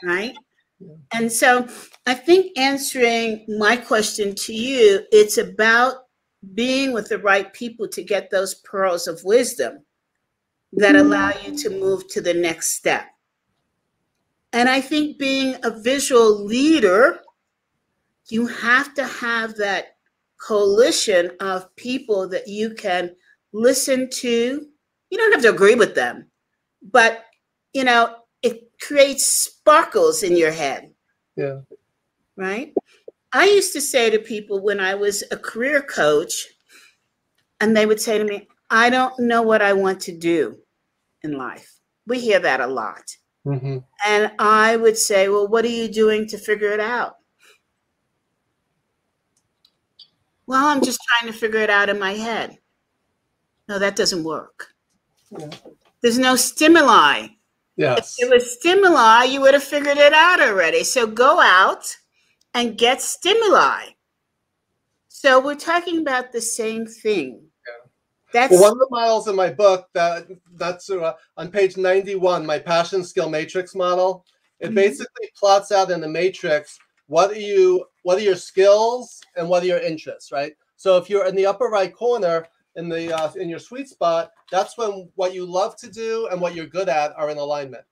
[0.08, 0.34] Right?
[0.80, 0.94] Yeah.
[1.12, 1.68] And so
[2.06, 6.01] I think answering my question to you, it's about
[6.54, 9.84] being with the right people to get those pearls of wisdom
[10.72, 13.06] that allow you to move to the next step.
[14.52, 17.20] And I think being a visual leader,
[18.28, 19.96] you have to have that
[20.40, 23.14] coalition of people that you can
[23.52, 24.66] listen to.
[25.10, 26.26] You don't have to agree with them,
[26.90, 27.24] but
[27.72, 30.92] you know, it creates sparkles in your head.
[31.36, 31.60] Yeah.
[32.36, 32.74] Right?
[33.32, 36.48] I used to say to people when I was a career coach,
[37.60, 40.58] and they would say to me, I don't know what I want to do
[41.22, 41.78] in life.
[42.06, 43.16] We hear that a lot.
[43.46, 43.78] Mm-hmm.
[44.06, 47.16] And I would say, Well, what are you doing to figure it out?
[50.46, 52.58] Well, I'm just trying to figure it out in my head.
[53.68, 54.74] No, that doesn't work.
[55.30, 55.50] Yeah.
[56.02, 57.28] There's no stimuli.
[57.76, 58.16] Yes.
[58.18, 60.84] If it was stimuli, you would have figured it out already.
[60.84, 61.96] So go out
[62.54, 63.84] and get stimuli.
[65.08, 67.42] So we're talking about the same thing.
[67.66, 67.90] Yeah.
[68.32, 72.44] That's well, one of the models in my book that that's uh, on page 91,
[72.44, 74.24] my passion skill matrix model.
[74.60, 74.74] It mm-hmm.
[74.74, 79.62] basically plots out in the matrix what are you what are your skills and what
[79.62, 80.54] are your interests, right?
[80.76, 84.32] So if you're in the upper right corner in the uh, in your sweet spot,
[84.50, 87.84] that's when what you love to do and what you're good at are in alignment.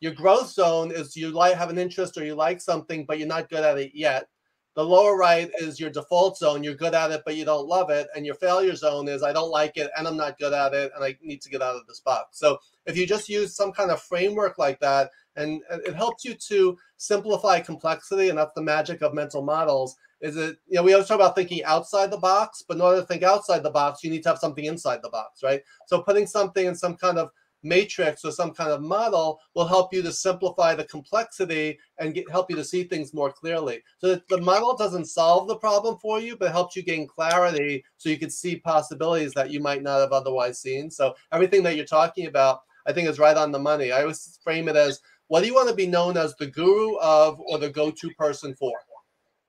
[0.00, 3.28] Your growth zone is you like have an interest or you like something, but you're
[3.28, 4.28] not good at it yet.
[4.74, 6.64] The lower right is your default zone.
[6.64, 8.08] You're good at it, but you don't love it.
[8.16, 10.90] And your failure zone is I don't like it and I'm not good at it
[10.94, 12.38] and I need to get out of this box.
[12.38, 16.34] So if you just use some kind of framework like that, and it helps you
[16.34, 19.96] to simplify complexity, and that's the magic of mental models.
[20.20, 23.00] Is it, you know, we always talk about thinking outside the box, but in order
[23.00, 25.60] to think outside the box, you need to have something inside the box, right?
[25.86, 27.30] So putting something in some kind of
[27.64, 32.30] matrix or some kind of model will help you to simplify the complexity and get,
[32.30, 33.82] help you to see things more clearly.
[33.98, 38.08] So the model doesn't solve the problem for you, but helps you gain clarity so
[38.08, 40.90] you can see possibilities that you might not have otherwise seen.
[40.90, 43.92] So everything that you're talking about, I think is right on the money.
[43.92, 46.96] I always frame it as what do you want to be known as the guru
[46.98, 48.72] of or the go-to person for?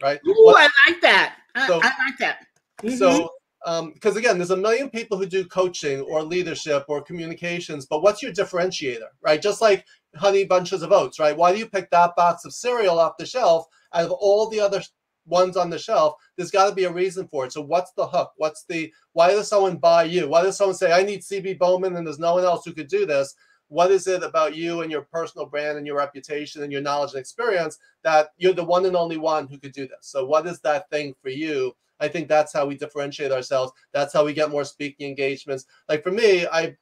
[0.01, 0.19] Right?
[0.27, 1.35] Ooh, what, I like that.
[1.67, 2.47] So, I, I like that.
[2.81, 2.95] Mm-hmm.
[2.95, 3.29] So
[3.65, 8.03] because um, again, there's a million people who do coaching or leadership or communications, but
[8.03, 9.41] what's your differentiator, right?
[9.41, 9.83] Just like
[10.15, 11.35] honey bunches of oats, right?
[11.35, 14.59] Why do you pick that box of cereal off the shelf out of all the
[14.59, 14.83] other
[15.25, 16.13] ones on the shelf?
[16.37, 17.53] There's got to be a reason for it.
[17.53, 18.33] So what's the hook?
[18.37, 20.27] What's the why does someone buy you?
[20.27, 22.87] Why does someone say I need CB Bowman and there's no one else who could
[22.87, 23.33] do this?
[23.69, 27.13] What is it about you and your personal brand and your reputation and your knowledge
[27.13, 30.01] and experience that you're the one and only one who could do this?
[30.01, 31.75] So what is that thing for you?
[31.99, 33.71] I think that's how we differentiate ourselves.
[33.93, 35.65] That's how we get more speaking engagements.
[35.87, 36.75] Like for me, I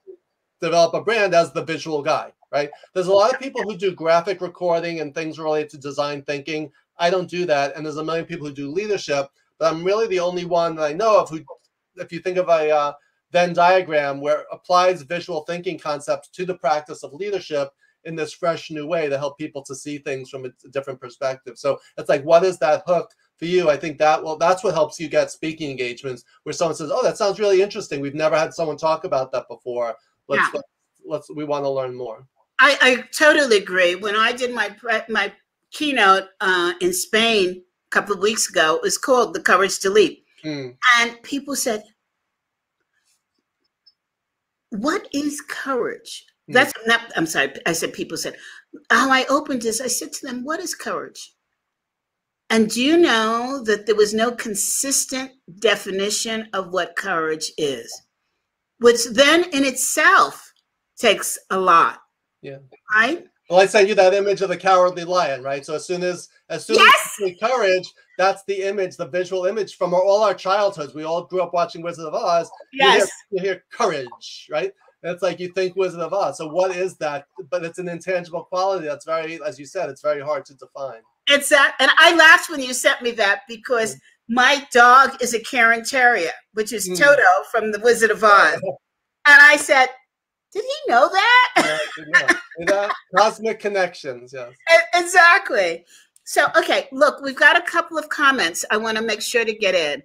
[0.62, 2.69] develop a brand as the visual guy, right?
[2.93, 6.71] There's a lot of people who do graphic recording and things related to design thinking.
[6.97, 7.76] I don't do that.
[7.76, 9.28] And there's a million people who do leadership,
[9.60, 11.41] but I'm really the only one that I know of who,
[11.97, 12.93] if you think of a uh,
[13.32, 17.69] Venn diagram where applies visual thinking concepts to the practice of leadership,
[18.06, 21.58] in this fresh new way to help people to see things from a different perspective.
[21.58, 23.70] So it's like, what is that hook for you?
[23.70, 27.04] I think that well, that's what helps you get speaking engagements where someone says, "Oh,
[27.04, 28.02] that sounds really interesting.
[28.02, 29.96] We've never had someone talk about that before.
[30.28, 30.50] Let's yeah.
[30.54, 30.68] let's,
[31.06, 32.28] let's we want to learn more."
[32.60, 33.96] I, I totally agree.
[33.96, 34.76] When I did my
[35.10, 35.34] my
[35.72, 39.89] keynote uh, in Spain a couple of weeks ago, it was called "The Courage to
[39.89, 40.76] Leap," mm.
[41.00, 41.84] and people said,
[44.70, 47.01] "What is courage?" That's not.
[47.15, 47.53] I'm sorry.
[47.65, 48.36] I said people said.
[48.89, 51.34] How I opened this, I said to them, "What is courage?"
[52.49, 57.91] And do you know that there was no consistent definition of what courage is,
[58.79, 60.53] which then in itself
[60.97, 61.99] takes a lot.
[62.41, 62.58] Yeah.
[62.93, 63.25] Right.
[63.49, 65.65] Well, I sent you that image of the cowardly lion, right?
[65.65, 67.19] So as soon as as soon yes!
[67.23, 70.93] as courage, that's the image, the visual image from our, all our childhoods.
[70.93, 72.49] We all grew up watching Wizard of Oz.
[72.71, 73.10] Yes.
[73.32, 74.73] You hear, you hear courage, right?
[75.04, 76.38] It's like you think Wizard of Oz.
[76.38, 77.28] So what is that?
[77.50, 81.02] But it's an intangible quality that's very, as you said, it's very hard to define.
[81.28, 84.36] It's that, and I laughed when you sent me that because mm-hmm.
[84.36, 87.02] my dog is a Cairn Terrier, which is mm-hmm.
[87.02, 88.60] Toto from the Wizard of Oz.
[88.63, 88.72] and
[89.26, 89.88] I said,
[90.54, 91.80] did he know that?
[92.60, 94.52] Yeah, Cosmic connections, yes.
[94.94, 95.84] Exactly.
[96.26, 99.54] So, okay, look, we've got a couple of comments I want to make sure to
[99.54, 100.04] get in.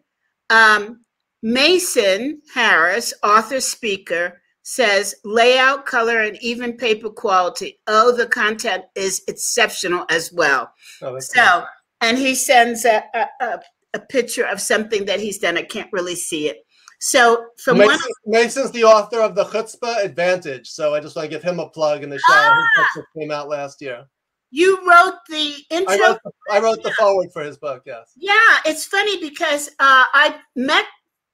[0.51, 1.05] Um,
[1.43, 7.81] Mason Harris, author, speaker, says layout, color, and even paper quality.
[7.87, 10.71] Oh, the content is exceptional as well.
[11.01, 11.67] Oh, so, cool.
[12.03, 13.61] and he sends a, a,
[13.95, 15.57] a, picture of something that he's done.
[15.57, 16.59] I can't really see it.
[17.01, 20.69] So, from Mason, one, Mason's the author of the Chutzpah Advantage.
[20.69, 22.25] So, I just want to give him a plug in the show.
[22.29, 22.87] Ah,
[23.19, 24.05] came out last year.
[24.51, 25.95] You wrote the intro.
[25.95, 27.85] I wrote the, I wrote the forward for his book.
[27.87, 28.13] Yes.
[28.17, 30.85] Yeah, it's funny because uh, I met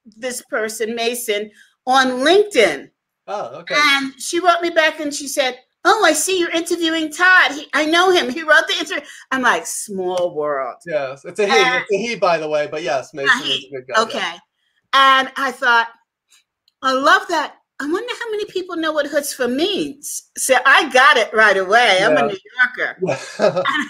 [0.04, 1.50] this person, Mason,
[1.84, 2.90] on LinkedIn
[3.26, 3.74] Oh, okay.
[3.78, 7.52] And she wrote me back and she said, Oh, I see you're interviewing Todd.
[7.52, 8.30] He, I know him.
[8.30, 9.04] He wrote the interview.
[9.30, 10.76] I'm like, small world.
[10.86, 11.52] Yes, it's a he.
[11.52, 12.68] And, it's a he, by the way.
[12.70, 14.02] But yes, Mason is a good guy.
[14.02, 14.18] Okay.
[14.18, 14.38] Yeah.
[14.94, 15.88] And I thought,
[16.80, 17.56] I love that.
[17.80, 20.30] I wonder how many people know what chutzpah means.
[20.38, 21.96] So I got it right away.
[21.98, 22.08] Yeah.
[22.08, 22.38] I'm a New
[22.78, 22.98] Yorker.
[23.66, 23.88] I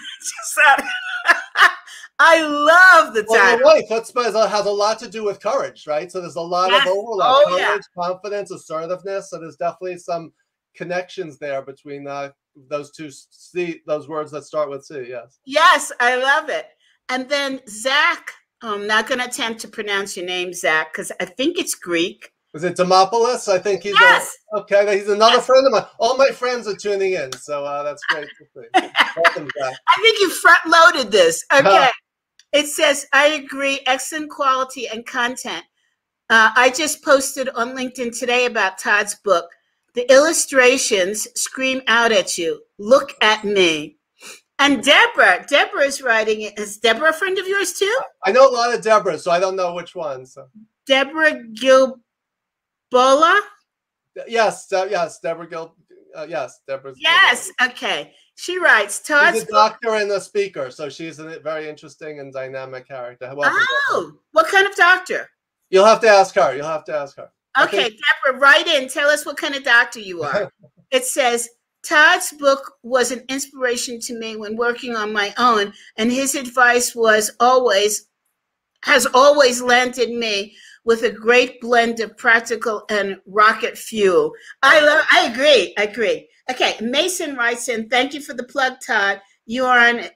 [2.40, 3.64] love the title.
[3.64, 3.82] Well.
[3.90, 6.10] Chutzpah has a lot to do with courage, right?
[6.10, 6.86] So there's a lot yes.
[6.86, 7.28] of overlap.
[7.30, 8.02] Oh, courage, yeah.
[8.02, 9.30] confidence, assertiveness.
[9.30, 10.32] So there's definitely some
[10.76, 12.30] connections there between uh,
[12.68, 15.06] those two C, those words that start with C.
[15.08, 15.38] Yes.
[15.44, 16.66] Yes, I love it.
[17.08, 18.32] And then Zach,
[18.62, 22.30] I'm not going to attempt to pronounce your name, Zach, because I think it's Greek.
[22.54, 23.48] Is it Demopoulos?
[23.48, 24.36] I think he's yes.
[24.52, 24.96] A, okay.
[24.96, 25.46] He's another yes.
[25.46, 25.86] friend of mine.
[25.98, 28.88] All my friends are tuning in, so uh, that's great to see.
[29.16, 29.74] Welcome, Zach.
[29.88, 31.44] I think you front loaded this.
[31.52, 31.90] Okay.
[32.54, 35.64] It says, I agree, excellent quality and content.
[36.30, 39.50] Uh, I just posted on LinkedIn today about Todd's book.
[39.94, 42.62] The illustrations scream out at you.
[42.78, 43.96] Look at me.
[44.60, 46.56] And Deborah, Deborah is writing it.
[46.56, 47.98] Is Deborah a friend of yours too?
[48.24, 50.24] I know a lot of Deborah, so I don't know which one.
[50.24, 50.46] So.
[50.86, 51.98] Deborah Gilbola?
[54.28, 55.74] Yes, uh, yes, Deborah Gil.
[56.14, 56.94] Uh, yes, Deborah.
[56.96, 58.14] Yes, okay.
[58.36, 62.32] She writes, Todd's she's a doctor and a speaker, so she's a very interesting and
[62.32, 63.32] dynamic character.
[63.34, 65.28] Welcome oh, what kind of doctor?
[65.70, 66.54] You'll have to ask her.
[66.54, 67.30] You'll have to ask her.
[67.62, 68.88] Okay, think- Deborah, write in.
[68.88, 70.52] Tell us what kind of doctor you are.
[70.90, 71.48] it says,
[71.84, 76.94] Todd's book was an inspiration to me when working on my own, and his advice
[76.94, 78.08] was always,
[78.82, 84.32] has always landed me with a great blend of practical and rocket fuel.
[84.62, 86.28] I love, I agree, I agree.
[86.50, 89.20] Okay, Mason writes in, thank you for the plug, Todd.
[89.46, 90.08] You are an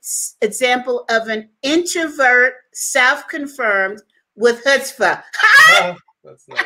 [0.42, 4.00] example of an introvert, self-confirmed
[4.36, 5.22] with chutzpah.
[5.70, 6.64] oh, that's nice.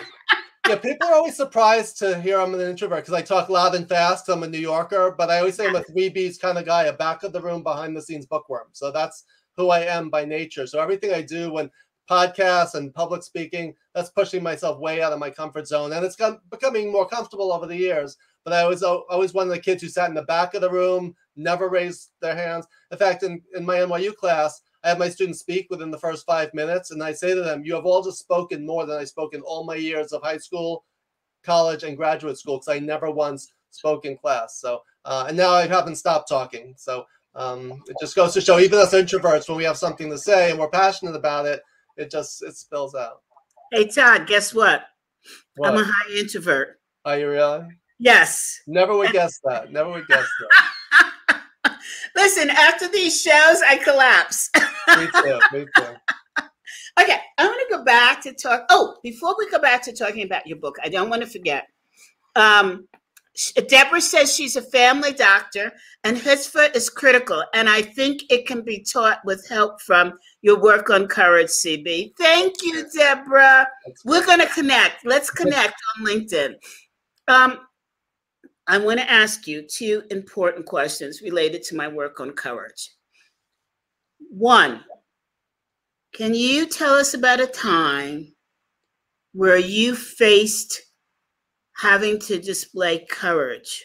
[0.68, 3.88] yeah, people are always surprised to hear I'm an introvert because I talk loud and
[3.88, 4.28] fast.
[4.28, 6.84] I'm a New Yorker, but I always say I'm a three B's kind of guy,
[6.84, 8.68] a back of the room, behind the scenes bookworm.
[8.72, 9.24] So that's
[9.56, 10.66] who I am by nature.
[10.66, 11.70] So everything I do when
[12.10, 15.92] podcasts and public speaking, that's pushing myself way out of my comfort zone.
[15.92, 16.16] And it's
[16.50, 19.88] becoming more comfortable over the years but I was always one of the kids who
[19.88, 22.66] sat in the back of the room, never raised their hands.
[22.90, 26.26] In fact, in, in my NYU class, I have my students speak within the first
[26.26, 29.04] five minutes, and I say to them, You have all just spoken more than I
[29.04, 30.84] spoke in all my years of high school,
[31.44, 34.58] college, and graduate school, because I never once spoke in class.
[34.58, 36.74] So, uh, and now I haven't stopped talking.
[36.76, 37.04] So,
[37.34, 40.50] um, it just goes to show, even as introverts, when we have something to say
[40.50, 41.62] and we're passionate about it,
[41.96, 43.22] it just it spills out.
[43.72, 44.84] Hey Todd, guess what?
[45.56, 45.72] what?
[45.72, 46.80] I'm a high introvert.
[47.04, 47.66] Are you really?
[47.98, 48.60] Yes.
[48.66, 49.72] Never would guess that.
[49.72, 51.78] Never would guess that.
[52.16, 54.50] Listen, after these shows, I collapse.
[54.54, 55.40] me too.
[55.52, 56.44] Me too.
[57.00, 58.66] Okay, I want to go back to talk.
[58.68, 61.66] Oh, before we go back to talking about your book, I don't want to forget.
[62.36, 62.86] Um,
[63.68, 65.72] Deborah says she's a family doctor,
[66.04, 67.42] and chutzpah is critical.
[67.54, 72.12] And I think it can be taught with help from your work on courage, CB.
[72.18, 73.66] Thank you, Deborah.
[74.04, 75.06] We're going to connect.
[75.06, 76.54] Let's connect on LinkedIn.
[77.28, 77.60] Um,
[78.66, 82.90] I want to ask you two important questions related to my work on courage.
[84.30, 84.84] One,
[86.12, 88.34] can you tell us about a time
[89.32, 90.82] where you faced
[91.82, 93.84] having to display courage.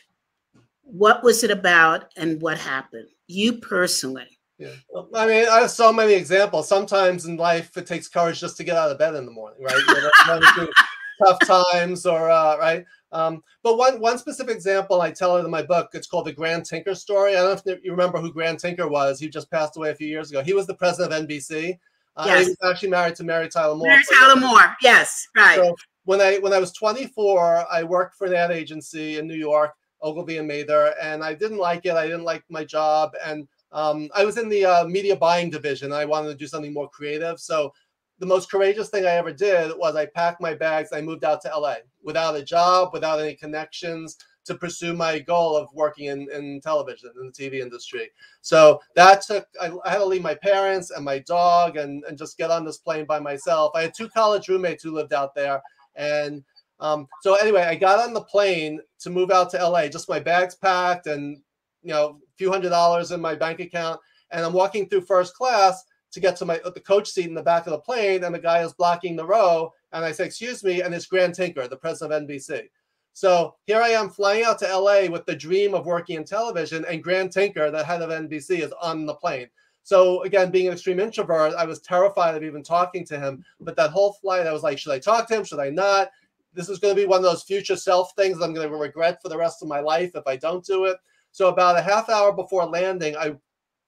[0.83, 3.07] What was it about and what happened?
[3.25, 4.27] You personally.
[4.59, 4.73] Yeah.
[5.15, 6.69] I mean, I have so many examples.
[6.69, 9.63] Sometimes in life, it takes courage just to get out of bed in the morning,
[9.63, 9.75] right?
[9.75, 10.67] You know,
[11.25, 11.39] tough
[11.73, 12.85] times or, uh, right?
[13.11, 16.33] Um, but one one specific example I tell it in my book, it's called the
[16.33, 17.31] Grant Tinker story.
[17.31, 19.19] I don't know if you remember who Grant Tinker was.
[19.19, 20.43] He just passed away a few years ago.
[20.43, 21.79] He was the president of NBC.
[22.15, 22.43] Uh, yes.
[22.43, 23.87] He was actually married to Mary Tyler Moore.
[23.87, 25.55] Mary Tyler Moore, yes, right.
[25.55, 25.75] So
[26.07, 29.73] when I when I was 24, I worked for an ad agency in New York,
[30.01, 31.95] Ogilvy and Mather, and I didn't like it.
[31.95, 35.91] I didn't like my job, and um, I was in the uh, media buying division.
[35.91, 37.41] I wanted to do something more creative.
[37.41, 37.73] So
[38.19, 40.93] the most courageous thing I ever did was I packed my bags.
[40.93, 45.57] I moved out to LA without a job, without any connections to pursue my goal
[45.57, 48.09] of working in, in television in the TV industry.
[48.39, 52.17] So that took I, I, had to leave my parents and my dog and, and
[52.17, 53.73] just get on this plane by myself.
[53.75, 55.61] I had two college roommates who lived out there
[55.97, 56.43] and
[56.79, 60.19] um, so anyway, I got on the plane to move out to LA, just my
[60.19, 61.41] bags packed and
[61.83, 63.99] you know, a few hundred dollars in my bank account.
[64.31, 67.41] And I'm walking through first class to get to my the coach seat in the
[67.41, 69.71] back of the plane, and the guy is blocking the row.
[69.91, 72.69] And I say, "Excuse me," and it's Grant Tinker, the president of NBC.
[73.13, 76.85] So here I am flying out to LA with the dream of working in television,
[76.85, 79.47] and Grant Tinker, the head of NBC, is on the plane.
[79.87, 83.41] So again, being an extreme introvert, I was terrified of even talking to him.
[83.61, 85.45] But that whole flight, I was like, should I talk to him?
[85.45, 86.09] Should I not?
[86.53, 89.21] This is going to be one of those future self things I'm going to regret
[89.21, 90.97] for the rest of my life if I don't do it.
[91.31, 93.37] So about a half hour before landing, I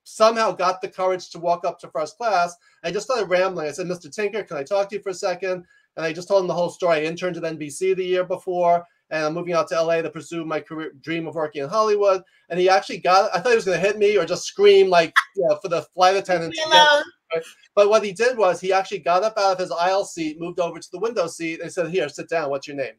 [0.06, 2.56] somehow got the courage to walk up to first class.
[2.82, 3.68] I just started rambling.
[3.68, 4.10] I said, Mr.
[4.10, 5.66] Tinker, can I talk to you for a second?
[5.98, 7.00] And I just told him the whole story.
[7.00, 10.46] I interned at NBC the year before and I'm moving out to LA to pursue
[10.46, 12.22] my career dream of working in Hollywood.
[12.50, 14.90] And he actually got I thought he was going to hit me or just scream
[14.90, 16.56] like you know, for the flight attendant.
[17.76, 20.60] But what he did was he actually got up out of his aisle seat, moved
[20.60, 22.50] over to the window seat, and said, "Here, sit down.
[22.50, 22.96] What's your name?"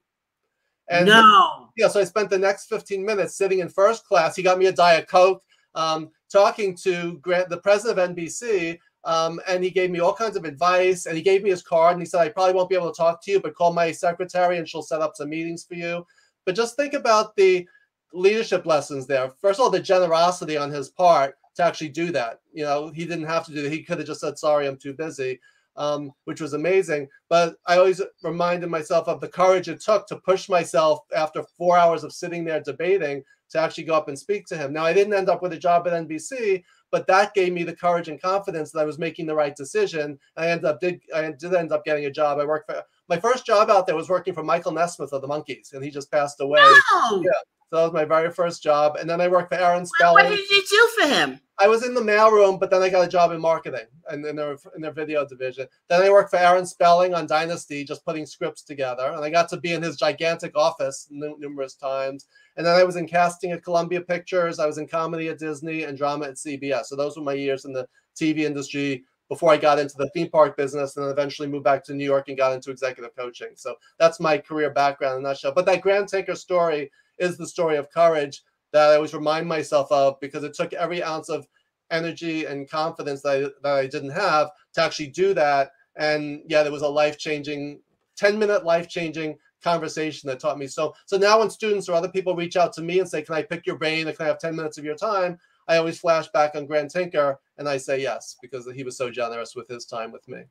[0.88, 1.68] And no.
[1.76, 4.36] Yeah, so I spent the next 15 minutes sitting in first class.
[4.36, 5.42] He got me a Diet Coke,
[5.74, 10.36] um, talking to Grant, the president of NBC, um, and he gave me all kinds
[10.36, 12.76] of advice and he gave me his card and he said, I probably won't be
[12.76, 15.64] able to talk to you, but call my secretary and she'll set up some meetings
[15.64, 16.06] for you.
[16.44, 17.66] But just think about the
[18.12, 19.30] leadership lessons there.
[19.40, 22.40] First of all, the generosity on his part to actually do that.
[22.52, 23.72] You know, he didn't have to do that.
[23.72, 25.40] He could have just said, sorry, I'm too busy.
[25.76, 27.08] Um, which was amazing.
[27.30, 31.78] But I always reminded myself of the courage it took to push myself after four
[31.78, 34.72] hours of sitting there debating to actually go up and speak to him.
[34.72, 37.76] Now, I didn't end up with a job at NBC, but that gave me the
[37.76, 40.18] courage and confidence that I was making the right decision.
[40.36, 42.38] I ended up did I did end up getting a job.
[42.38, 45.28] I worked for my first job out there was working for Michael Nesmith of the
[45.28, 46.60] Monkees, and he just passed away.
[46.60, 47.22] Wow.
[47.24, 47.30] Yeah.
[47.70, 48.96] So that was my very first job.
[48.96, 50.24] And then I worked for Aaron Spelling.
[50.24, 51.40] What did you do for him?
[51.56, 54.34] I was in the mailroom, but then I got a job in marketing and in
[54.34, 55.68] their in their video division.
[55.88, 59.12] Then I worked for Aaron Spelling on Dynasty, just putting scripts together.
[59.14, 62.26] And I got to be in his gigantic office numerous times.
[62.56, 64.58] And then I was in casting at Columbia Pictures.
[64.58, 66.86] I was in comedy at Disney and drama at CBS.
[66.86, 70.28] So those were my years in the TV industry before I got into the theme
[70.28, 73.50] park business and then eventually moved back to New York and got into executive coaching.
[73.54, 75.52] So that's my career background in a nutshell.
[75.52, 76.90] But that Grant Tinker story
[77.20, 78.42] is the story of courage
[78.72, 81.46] that I always remind myself of because it took every ounce of
[81.90, 85.72] energy and confidence that I, that I didn't have to actually do that.
[85.96, 87.80] And yeah, there was a life changing,
[88.16, 90.66] 10 minute life changing conversation that taught me.
[90.66, 93.34] So, so now when students or other people reach out to me and say, can
[93.34, 95.38] I pick your brain or can I have 10 minutes of your time?
[95.68, 99.10] I always flash back on Grant Tinker and I say yes, because he was so
[99.10, 100.42] generous with his time with me.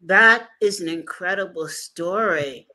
[0.00, 2.68] That is an incredible story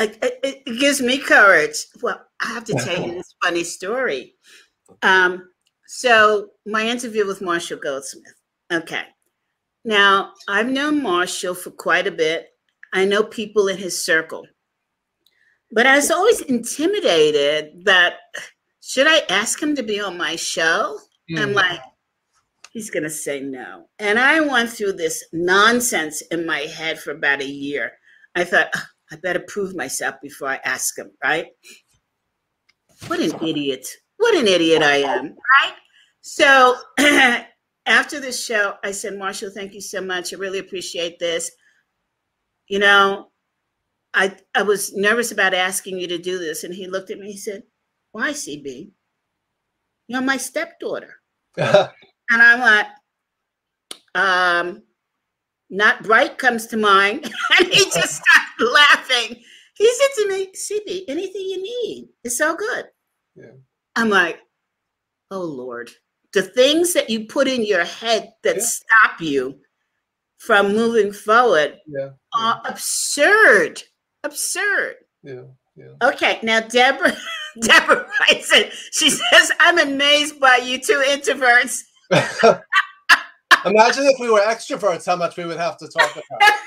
[0.00, 1.86] it, it, gives me courage.
[2.02, 4.34] Well, I have to tell you this funny story.
[5.02, 5.50] Um,
[5.86, 8.34] so my interview with Marshall Goldsmith.
[8.72, 9.02] Okay.
[9.84, 12.48] Now I've known Marshall for quite a bit.
[12.92, 14.46] I know people in his circle,
[15.70, 18.14] but I was always intimidated that
[18.82, 20.98] should I ask him to be on my show?
[21.30, 21.40] Mm.
[21.40, 21.80] I'm like,
[22.72, 23.88] he's going to say no.
[23.98, 27.92] And I went through this nonsense in my head for about a year.
[28.34, 28.74] I thought,
[29.12, 31.46] I better prove myself before I ask him, right?
[33.06, 33.86] What an idiot.
[34.18, 35.74] What an idiot I am, right?
[36.20, 36.76] So
[37.86, 40.32] after the show, I said, Marshall, thank you so much.
[40.32, 41.50] I really appreciate this.
[42.68, 43.30] You know,
[44.14, 46.64] I, I was nervous about asking you to do this.
[46.64, 47.62] And he looked at me, he said,
[48.12, 48.90] Why, CB?
[50.08, 51.20] You're my stepdaughter.
[51.56, 51.88] and
[52.30, 52.86] I'm like,
[54.14, 54.82] um,
[55.70, 57.24] not bright comes to mind.
[57.58, 59.42] and he just started laughing.
[59.76, 62.08] He said to me, CB, anything you need.
[62.24, 62.86] It's all good.
[63.36, 63.52] Yeah.
[63.96, 64.38] I'm like,
[65.30, 65.90] oh Lord.
[66.32, 68.62] The things that you put in your head that Yeah.
[68.62, 69.60] stop you
[70.38, 72.10] from moving forward Yeah.
[72.34, 73.82] are absurd.
[74.22, 74.96] Absurd.
[75.22, 75.42] Yeah.
[75.76, 75.92] Yeah.
[76.02, 77.16] Okay, now Deborah,
[77.62, 78.72] Deborah writes it.
[78.92, 81.80] She says, I'm amazed by you two introverts.
[83.64, 86.50] Imagine if we were extroverts, how much we would have to talk about.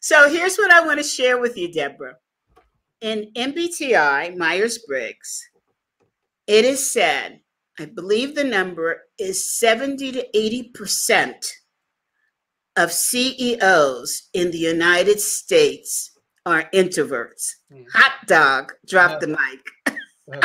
[0.00, 2.14] So here's what I want to share with you, Deborah.
[3.00, 5.42] In MBTI, Myers Briggs,
[6.46, 7.40] it is said,
[7.80, 11.34] I believe the number is 70 to 80%
[12.76, 16.12] of CEOs in the United States
[16.46, 17.54] are introverts.
[17.72, 17.82] Hmm.
[17.92, 19.18] Hot dog, drop Yeah.
[19.18, 20.42] the mic.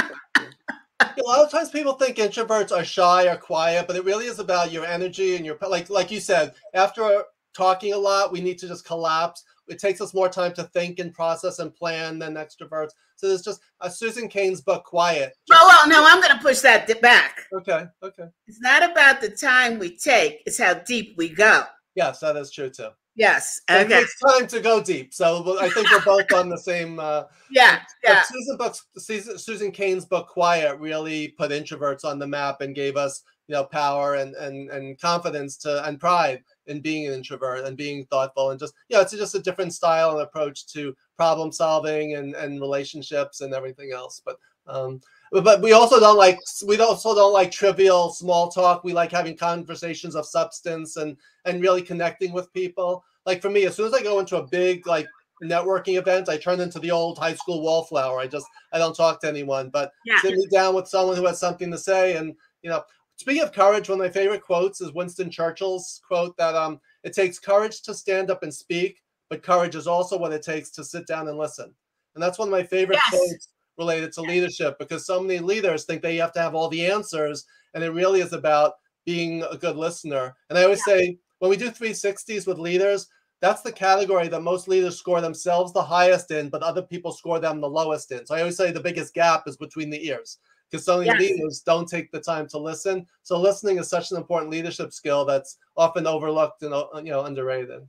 [1.18, 4.40] A lot of times people think introverts are shy or quiet, but it really is
[4.40, 8.58] about your energy and your like like you said, after talking a lot, we need
[8.60, 9.44] to just collapse.
[9.68, 12.92] It takes us more time to think and process and plan than extroverts.
[13.16, 15.34] So there's just uh, Susan Cain's book, Quiet.
[15.52, 17.38] Oh, well, no, I'm going to push that back.
[17.54, 18.26] Okay, okay.
[18.48, 21.64] It's not about the time we take, it's how deep we go.
[21.96, 22.90] Yes, that is true too.
[23.16, 23.62] Yes.
[23.70, 24.00] Okay.
[24.00, 25.14] It's time to go deep.
[25.14, 27.00] So I think we're both on the same.
[27.00, 27.82] Uh, Yeah.
[28.04, 28.24] Yeah.
[28.24, 32.98] Susan books, Susan, Susan Cain's book Quiet really put introverts on the map and gave
[32.98, 37.66] us, you know, power and and and confidence to and pride in being an introvert
[37.66, 40.96] and being thoughtful and just you know, it's just a different style and approach to
[41.16, 44.22] problem solving and and relationships and everything else.
[44.26, 45.02] But um,
[45.42, 48.84] but- we also don't like we also don't like trivial small talk.
[48.84, 53.04] We like having conversations of substance and and really connecting with people.
[53.26, 55.08] Like for me, as soon as I go into a big like
[55.44, 58.20] networking event, I turn into the old high school wallflower.
[58.20, 60.20] I just I don't talk to anyone, but Yeah.
[60.22, 62.16] sit me down with someone who has something to say.
[62.16, 62.84] And you know,
[63.18, 67.14] speaking of courage, one of my favorite quotes is Winston Churchill's quote that um it
[67.14, 70.84] takes courage to stand up and speak, but courage is also what it takes to
[70.84, 71.74] sit down and listen.
[72.16, 73.10] And that's one of my favorite Yes.
[73.10, 73.48] quotes
[73.78, 77.46] related to leadership because so many leaders think they have to have all the answers,
[77.74, 78.74] and it really is about
[79.06, 80.36] being a good listener.
[80.50, 83.08] And I always say when we do 360s with leaders,
[83.42, 87.40] that's the category that most leaders score themselves the highest in, but other people score
[87.40, 88.26] them the lowest in.
[88.26, 90.38] So I always say the biggest gap is between the ears
[90.72, 91.20] because so many Yes.
[91.20, 93.06] leaders don't take the time to listen.
[93.24, 97.26] So listening is such an important leadership skill that's often overlooked and uh, you know
[97.26, 97.86] underrated.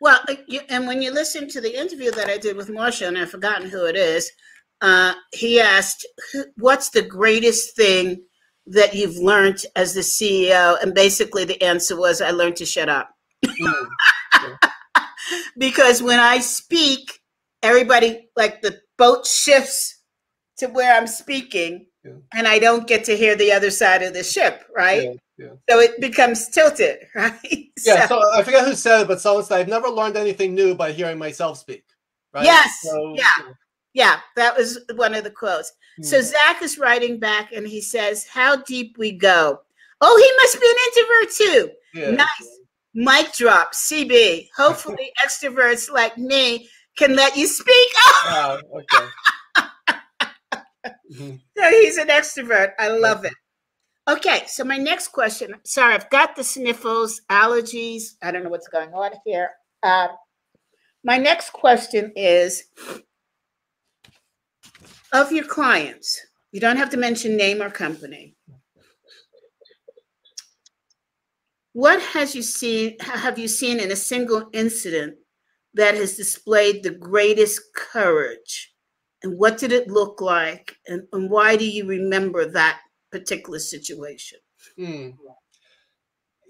[0.00, 0.34] Well, uh,
[0.68, 3.68] and when you listen to the interview that I did with Marshall, and I've forgotten
[3.68, 4.30] who it is,
[4.80, 6.06] uh, he asked,
[6.56, 8.22] "What's the greatest thing
[8.66, 12.88] that you've learned as the CEO?" And basically, the answer was, "I learned to shut
[12.88, 13.10] up."
[15.58, 17.20] Because when I speak,
[17.62, 20.00] everybody like the boat shifts
[20.58, 22.12] to where I'm speaking, Yeah.
[22.32, 25.02] and I don't get to hear the other side of the ship, right?
[25.02, 25.52] Yeah, yeah.
[25.68, 27.36] So it becomes tilted, right?
[27.84, 30.54] Yeah, So- so I forget who said it, but someone said, I've never learned anything
[30.54, 31.84] new by hearing myself speak.
[32.32, 32.44] Right?
[32.44, 33.52] Yes, So, yeah.
[33.94, 35.72] Yeah, that was one of the quotes.
[36.02, 36.22] So Hmm.
[36.24, 39.60] Zach is writing back, and he says, "How deep we go."
[40.00, 41.72] Oh, he must be an introvert too.
[42.00, 42.10] yeah.
[42.12, 42.58] Nice.
[42.94, 44.48] Mic drop, CB.
[44.56, 47.88] Hopefully, extroverts like me can let you speak.
[48.26, 49.06] Oh, okay.
[51.12, 51.40] Mhm.
[51.56, 52.72] so he's an extrovert.
[52.78, 53.32] I love it.
[54.08, 55.54] Okay, so my next question.
[55.64, 58.14] Sorry, I've got the sniffles, allergies.
[58.22, 59.50] I don't know what's going on here.
[59.82, 60.08] Uh,
[61.04, 62.64] my next question is
[65.12, 66.20] of your clients.
[66.52, 68.34] You don't have to mention name or company.
[71.72, 72.96] What has you seen?
[73.00, 75.16] Have you seen in a single incident
[75.74, 78.72] that has displayed the greatest courage?
[79.22, 80.76] And what did it look like?
[80.86, 82.80] And, and why do you remember that
[83.12, 84.38] particular situation?
[84.76, 85.10] Hmm.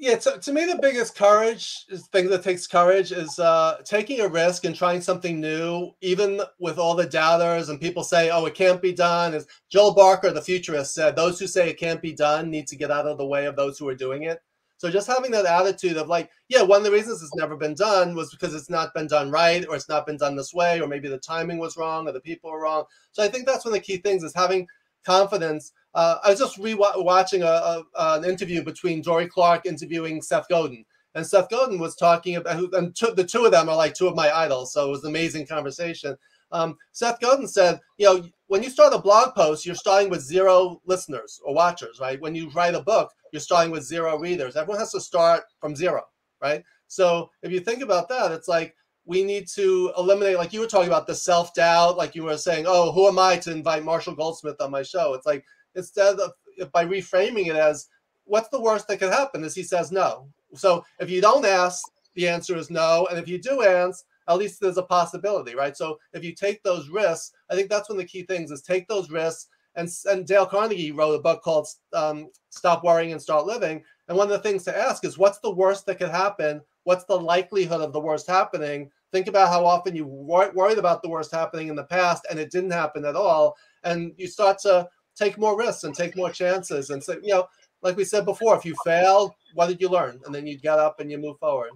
[0.00, 4.20] Yeah, to, to me, the biggest courage is thing that takes courage is uh, taking
[4.20, 8.46] a risk and trying something new, even with all the doubters and people say, "Oh,
[8.46, 12.00] it can't be done." As Joel Barker, the futurist, said, "Those who say it can't
[12.00, 14.40] be done need to get out of the way of those who are doing it."
[14.76, 17.74] So just having that attitude of like, yeah, one of the reasons it's never been
[17.74, 20.80] done was because it's not been done right, or it's not been done this way,
[20.80, 22.84] or maybe the timing was wrong, or the people were wrong.
[23.10, 24.68] So I think that's one of the key things is having
[25.04, 25.72] confidence.
[25.94, 30.84] Uh, I was just re-watching a, a, an interview between Dorie Clark interviewing Seth Godin,
[31.14, 34.06] and Seth Godin was talking about, and two, the two of them are like two
[34.06, 36.16] of my idols, so it was an amazing conversation.
[36.52, 40.20] Um, Seth Godin said, you know, when you start a blog post, you're starting with
[40.22, 42.20] zero listeners or watchers, right?
[42.20, 44.56] When you write a book, you're starting with zero readers.
[44.56, 46.02] Everyone has to start from zero,
[46.40, 46.62] right?
[46.86, 48.74] So if you think about that, it's like
[49.04, 51.96] we need to eliminate, like you were talking about, the self doubt.
[51.96, 55.14] Like you were saying, oh, who am I to invite Marshall Goldsmith on my show?
[55.14, 56.32] It's like instead of
[56.72, 57.86] by reframing it as,
[58.24, 59.44] what's the worst that could happen?
[59.44, 60.28] Is he says no.
[60.54, 61.82] So if you don't ask,
[62.14, 65.76] the answer is no, and if you do ask, at least there's a possibility, right?
[65.76, 68.62] So if you take those risks, I think that's one of the key things is
[68.62, 69.48] take those risks.
[69.74, 73.82] And, and Dale Carnegie wrote a book called um, Stop Worrying and Start Living.
[74.08, 76.60] And one of the things to ask is what's the worst that could happen?
[76.84, 78.90] What's the likelihood of the worst happening?
[79.12, 82.38] Think about how often you wor- worried about the worst happening in the past and
[82.38, 83.56] it didn't happen at all.
[83.84, 84.88] And you start to
[85.18, 86.90] take more risks and take more chances.
[86.90, 87.48] And so, you know,
[87.82, 90.20] like we said before, if you fail, what did you learn?
[90.24, 91.70] And then you get up and you move forward.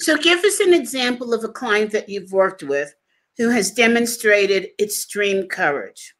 [0.00, 2.94] So, give us an example of a client that you've worked with
[3.36, 6.14] who has demonstrated extreme courage.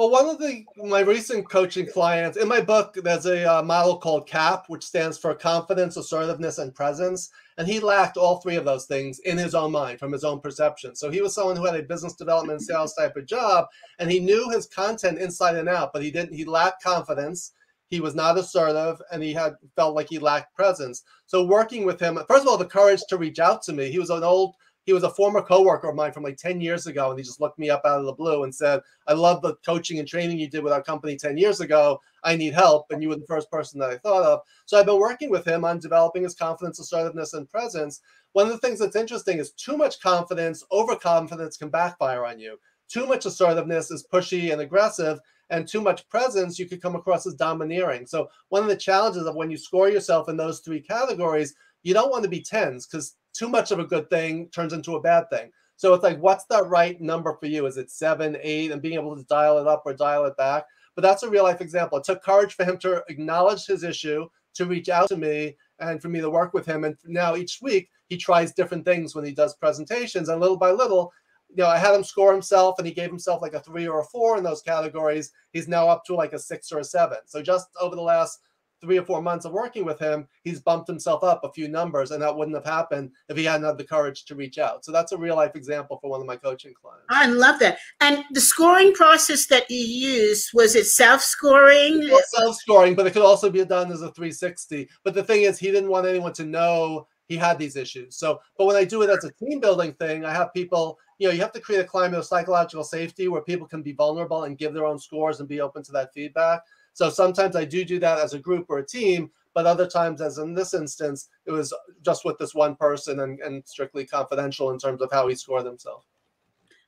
[0.00, 3.98] Well, one of the my recent coaching clients in my book, there's a uh, model
[3.98, 7.28] called CAP, which stands for confidence, assertiveness, and presence.
[7.58, 10.40] And he lacked all three of those things in his own mind, from his own
[10.40, 10.96] perception.
[10.96, 13.66] So he was someone who had a business development sales type of job,
[13.98, 16.32] and he knew his content inside and out, but he didn't.
[16.32, 17.52] He lacked confidence
[17.90, 21.02] he was not assertive and he had felt like he lacked presence.
[21.26, 23.90] So working with him, first of all, the courage to reach out to me.
[23.90, 24.54] He was an old,
[24.90, 27.40] he was a former coworker of mine from like 10 years ago, and he just
[27.40, 30.40] looked me up out of the blue and said, I love the coaching and training
[30.40, 32.00] you did with our company 10 years ago.
[32.24, 32.86] I need help.
[32.90, 34.40] And you were the first person that I thought of.
[34.66, 38.00] So I've been working with him on developing his confidence, assertiveness, and presence.
[38.32, 42.58] One of the things that's interesting is too much confidence, overconfidence can backfire on you.
[42.88, 45.20] Too much assertiveness is pushy and aggressive
[45.50, 48.06] and too much presence, you could come across as domineering.
[48.06, 51.92] So one of the challenges of when you score yourself in those three categories, you
[51.92, 55.00] don't want to be tens because too much of a good thing turns into a
[55.00, 55.50] bad thing.
[55.76, 57.64] So it's like, what's the right number for you?
[57.66, 60.64] Is it seven, eight, and being able to dial it up or dial it back?
[60.94, 61.98] But that's a real life example.
[61.98, 66.02] It took courage for him to acknowledge his issue, to reach out to me, and
[66.02, 66.84] for me to work with him.
[66.84, 70.70] And now each week he tries different things when he does presentations, and little by
[70.70, 71.12] little,
[71.48, 74.00] you know, I had him score himself and he gave himself like a three or
[74.00, 75.32] a four in those categories.
[75.52, 77.18] He's now up to like a six or a seven.
[77.26, 78.40] So just over the last
[78.80, 82.10] three or four months of working with him, he's bumped himself up a few numbers,
[82.10, 84.84] and that wouldn't have happened if he hadn't had the courage to reach out.
[84.84, 87.06] So that's a real life example for one of my coaching clients.
[87.10, 87.78] I love that.
[88.00, 92.08] And the scoring process that you used was it self scoring?
[92.34, 94.88] Self scoring, but it could also be done as a 360.
[95.04, 98.16] But the thing is, he didn't want anyone to know he had these issues.
[98.16, 101.28] So, but when I do it as a team building thing, I have people you
[101.28, 104.44] know you have to create a climate of psychological safety where people can be vulnerable
[104.44, 106.62] and give their own scores and be open to that feedback
[106.92, 110.20] so sometimes i do do that as a group or a team but other times
[110.20, 114.70] as in this instance it was just with this one person and, and strictly confidential
[114.70, 116.06] in terms of how he scored himself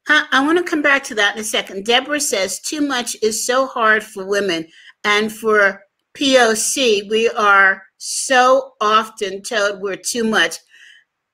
[0.09, 1.84] I want to come back to that in a second.
[1.84, 4.66] Deborah says too much is so hard for women,
[5.05, 5.84] and for
[6.14, 10.57] POC, we are so often told we're too much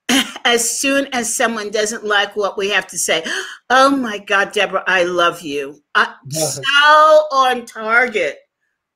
[0.45, 3.23] as soon as someone doesn't like what we have to say,
[3.69, 5.81] oh my God, Deborah, I love you.
[5.95, 8.37] Uh, so on target.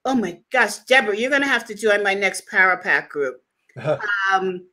[0.06, 3.41] Oh my gosh, Deborah, you're going to have to join my next Power Pack group.
[4.32, 4.68] um,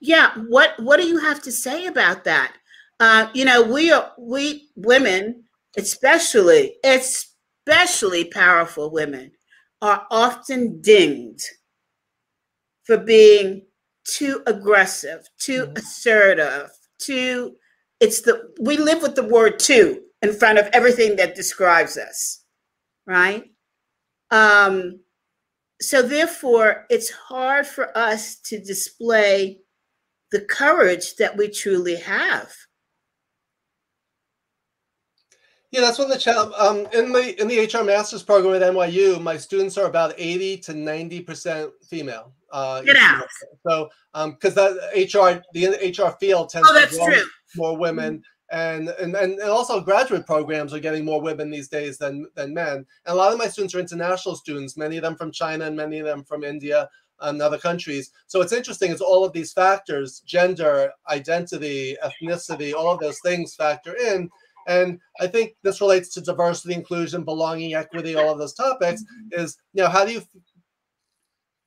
[0.00, 2.54] yeah, what what do you have to say about that?
[3.00, 5.44] Uh, you know, we are we women,
[5.76, 9.32] especially especially powerful women,
[9.82, 11.44] are often dinged
[12.84, 13.66] for being
[14.04, 15.76] too aggressive, too mm-hmm.
[15.76, 17.56] assertive, too
[18.00, 22.44] it's the we live with the word too in front of everything that describes us,
[23.06, 23.44] right?
[24.30, 25.00] Um
[25.80, 29.60] so therefore it's hard for us to display
[30.30, 32.52] the courage that we truly have.
[35.70, 36.54] Yeah, that's one of the challenge.
[36.56, 40.56] Um, in the in the HR Masters program at NYU, my students are about eighty
[40.58, 42.32] to ninety percent female.
[42.50, 43.26] Uh, Get out.
[43.66, 47.22] So, um, because that HR, the HR field tends oh, that's to true.
[47.56, 48.22] more women.
[48.50, 52.76] And, and and also graduate programs are getting more women these days than than men.
[52.76, 55.76] And a lot of my students are international students, many of them from China and
[55.76, 56.88] many of them from India
[57.20, 58.10] and other countries.
[58.26, 63.54] So it's interesting is all of these factors, gender, identity, ethnicity, all of those things
[63.54, 64.30] factor in.
[64.66, 69.02] And I think this relates to diversity, inclusion, belonging, equity, all of those topics.
[69.32, 70.22] Is you know how do you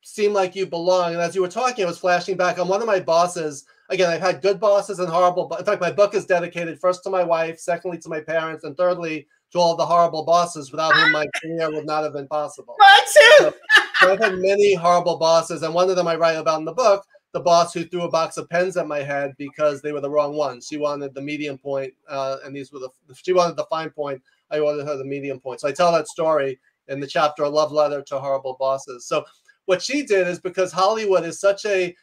[0.02, 1.12] seem like you belong.
[1.12, 3.64] And as you were talking, I was flashing back on one of my bosses.
[3.92, 5.54] Again, I've had good bosses and horrible.
[5.54, 8.74] In fact, my book is dedicated first to my wife, secondly to my parents, and
[8.74, 12.74] thirdly to all the horrible bosses without whom my career would not have been possible.
[12.80, 13.36] Mine too.
[13.38, 13.54] So,
[14.00, 16.72] so I've had many horrible bosses, and one of them I write about in the
[16.72, 17.04] book.
[17.32, 20.08] The boss who threw a box of pens at my head because they were the
[20.08, 20.68] wrong ones.
[20.70, 22.88] She wanted the medium point, uh, and these were the.
[23.14, 24.22] She wanted the fine point.
[24.50, 25.60] I ordered her the medium point.
[25.60, 29.24] So I tell that story in the chapter "A Love Letter to Horrible Bosses." So
[29.66, 31.94] what she did is because Hollywood is such a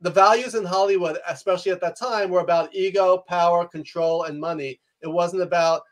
[0.00, 4.80] the values in Hollywood, especially at that time, were about ego, power, control, and money.
[5.00, 5.82] It wasn't about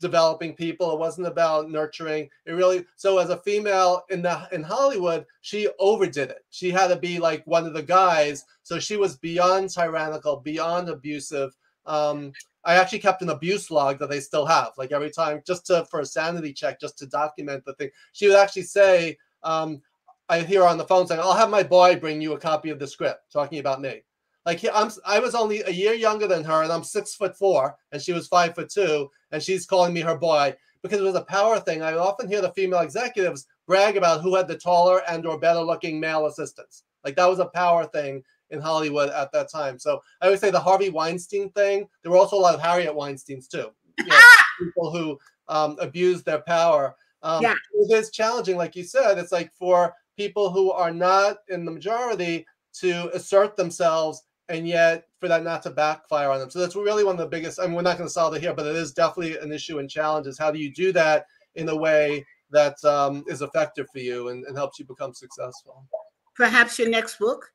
[0.00, 0.92] developing people.
[0.92, 2.28] It wasn't about nurturing.
[2.44, 6.44] It really so as a female in the in Hollywood, she overdid it.
[6.50, 8.44] She had to be like one of the guys.
[8.62, 11.56] So she was beyond tyrannical, beyond abusive.
[11.86, 12.32] Um,
[12.64, 14.72] I actually kept an abuse log that they still have.
[14.76, 17.90] Like every time, just to for a sanity check, just to document the thing.
[18.12, 19.80] She would actually say, um,
[20.28, 22.78] I hear on the phone saying, "I'll have my boy bring you a copy of
[22.78, 24.02] the script," talking about me.
[24.44, 27.76] Like I'm, I was only a year younger than her, and I'm six foot four,
[27.92, 31.14] and she was five foot two, and she's calling me her boy because it was
[31.14, 31.82] a power thing.
[31.82, 35.60] I often hear the female executives brag about who had the taller and or better
[35.60, 36.82] looking male assistants.
[37.04, 39.78] Like that was a power thing in Hollywood at that time.
[39.78, 41.88] So I would say the Harvey Weinstein thing.
[42.02, 43.70] There were also a lot of Harriet Weinstein's too.
[43.98, 44.20] You know,
[44.58, 45.18] people who
[45.48, 46.96] um, abused their power.
[47.22, 47.54] Um, yeah.
[47.74, 49.18] It is challenging, like you said.
[49.18, 55.04] It's like for people who are not in the majority to assert themselves and yet
[55.18, 56.50] for that not to backfire on them.
[56.50, 57.60] So that's really one of the biggest.
[57.60, 59.78] I mean, we're not going to solve it here, but it is definitely an issue
[59.78, 60.26] and challenge.
[60.26, 64.28] Is how do you do that in a way that um, is effective for you
[64.28, 65.86] and, and helps you become successful?
[66.34, 67.50] Perhaps your next book.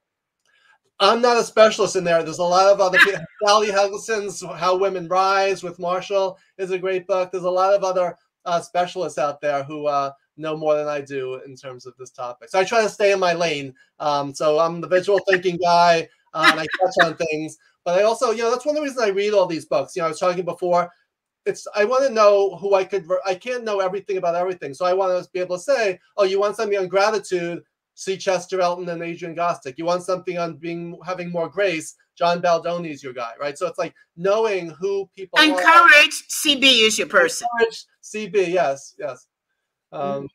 [0.99, 2.23] I'm not a specialist in there.
[2.23, 3.21] There's a lot of other people.
[3.45, 7.31] Sally Helgesen's How Women Rise with Marshall is a great book.
[7.31, 11.01] There's a lot of other uh, specialists out there who uh, know more than I
[11.01, 12.49] do in terms of this topic.
[12.49, 13.73] So I try to stay in my lane.
[13.99, 17.57] Um, so I'm the visual thinking guy uh, and I touch on things.
[17.83, 19.95] But I also, you know, that's one of the reasons I read all these books.
[19.95, 20.89] You know, I was talking before.
[21.45, 23.07] It's I want to know who I could.
[23.25, 26.25] I can't know everything about everything, so I want to be able to say, "Oh,
[26.25, 27.63] you want something on gratitude?
[27.95, 29.75] See Chester Elton and Adrian Gostick.
[29.77, 31.95] You want something on being having more grace?
[32.17, 33.57] John Baldoni is your guy, right?
[33.57, 35.39] So it's like knowing who people.
[35.39, 37.47] Encourage CB is your person.
[37.59, 39.27] Encourage CB, yes, yes.
[39.91, 40.25] Um, mm-hmm.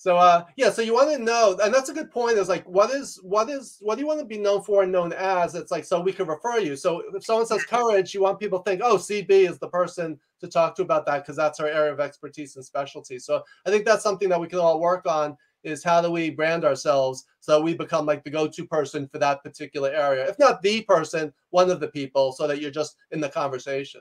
[0.00, 2.38] So uh, yeah, so you want to know, and that's a good point.
[2.38, 4.90] Is like, what is what is what do you want to be known for and
[4.90, 5.54] known as?
[5.54, 6.74] It's like so we can refer you.
[6.74, 10.18] So if someone says courage, you want people to think, oh, CB is the person
[10.40, 13.18] to talk to about that because that's our area of expertise and specialty.
[13.18, 15.36] So I think that's something that we can all work on.
[15.64, 19.42] Is how do we brand ourselves so we become like the go-to person for that
[19.42, 23.20] particular area, if not the person, one of the people, so that you're just in
[23.20, 24.00] the conversation.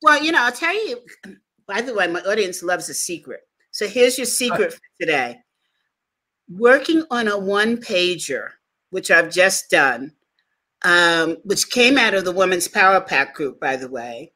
[0.00, 1.00] Well, you know, I'll tell you.
[1.66, 3.40] By the way, my audience loves a secret.
[3.74, 5.40] So here's your secret for today.
[6.48, 8.50] Working on a one pager,
[8.90, 10.12] which I've just done,
[10.84, 14.32] um, which came out of the Women's Power Pack group, by the way,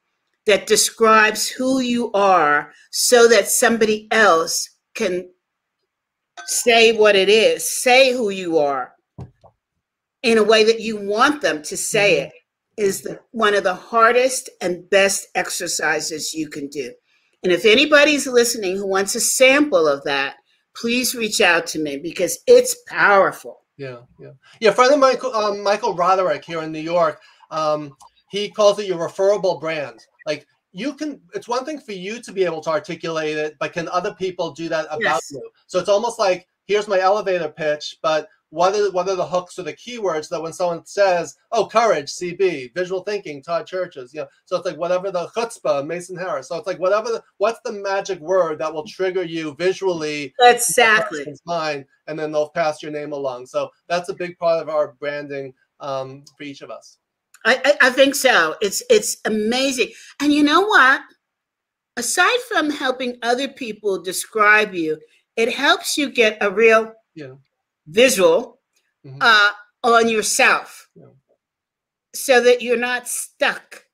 [0.46, 5.30] that describes who you are so that somebody else can
[6.46, 8.92] say what it is, say who you are
[10.24, 12.80] in a way that you want them to say mm-hmm.
[12.80, 16.92] it is the, one of the hardest and best exercises you can do.
[17.42, 20.36] And if anybody's listening who wants a sample of that,
[20.74, 23.60] please reach out to me because it's powerful.
[23.76, 24.72] Yeah, yeah, yeah.
[24.72, 27.20] Friend of Michael, um, Michael Roderick here in New York,
[27.50, 27.96] um,
[28.30, 30.00] he calls it your referable brand.
[30.26, 33.72] Like you can, it's one thing for you to be able to articulate it, but
[33.72, 35.30] can other people do that about yes.
[35.30, 35.50] you?
[35.68, 39.58] So it's almost like here's my elevator pitch, but what are what are the hooks
[39.58, 44.20] or the keywords that when someone says, "Oh, courage," CB, visual thinking, Todd Cherches, you
[44.20, 46.48] know, so it's like whatever the chutzpah, Mason Harris.
[46.48, 51.26] So it's like whatever the what's the magic word that will trigger you visually, exactly,
[51.44, 53.46] mind, and then they'll pass your name along.
[53.46, 56.98] So that's a big part of our branding um, for each of us.
[57.44, 58.56] I, I, I think so.
[58.62, 59.90] It's it's amazing,
[60.20, 61.02] and you know what?
[61.98, 64.98] Aside from helping other people describe you,
[65.36, 67.34] it helps you get a real yeah
[67.88, 68.60] visual
[69.04, 69.18] mm-hmm.
[69.20, 69.50] uh,
[69.82, 71.06] on yourself yeah.
[72.14, 73.84] so that you're not stuck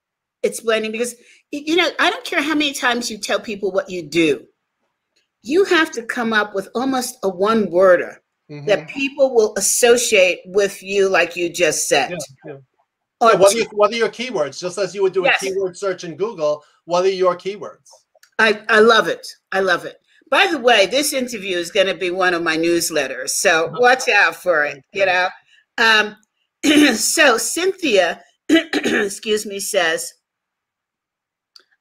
[0.43, 1.15] explaining because
[1.51, 4.45] you know i don't care how many times you tell people what you do
[5.41, 8.21] you have to come up with almost a one worder
[8.51, 8.65] mm-hmm.
[8.65, 12.57] that people will associate with you like you just said yeah, yeah.
[13.21, 15.41] Yeah, what, are your, what, are your, keywords just as you would do yes.
[15.41, 17.89] a keyword search in google what are your keywords
[18.37, 19.99] I, I love it i love it
[20.35, 24.09] by the way, this interview is going to be one of my newsletters, so watch
[24.09, 24.83] out for it.
[24.91, 25.29] You know.
[25.77, 26.17] Um,
[26.95, 28.19] so Cynthia,
[28.49, 30.11] excuse me, says,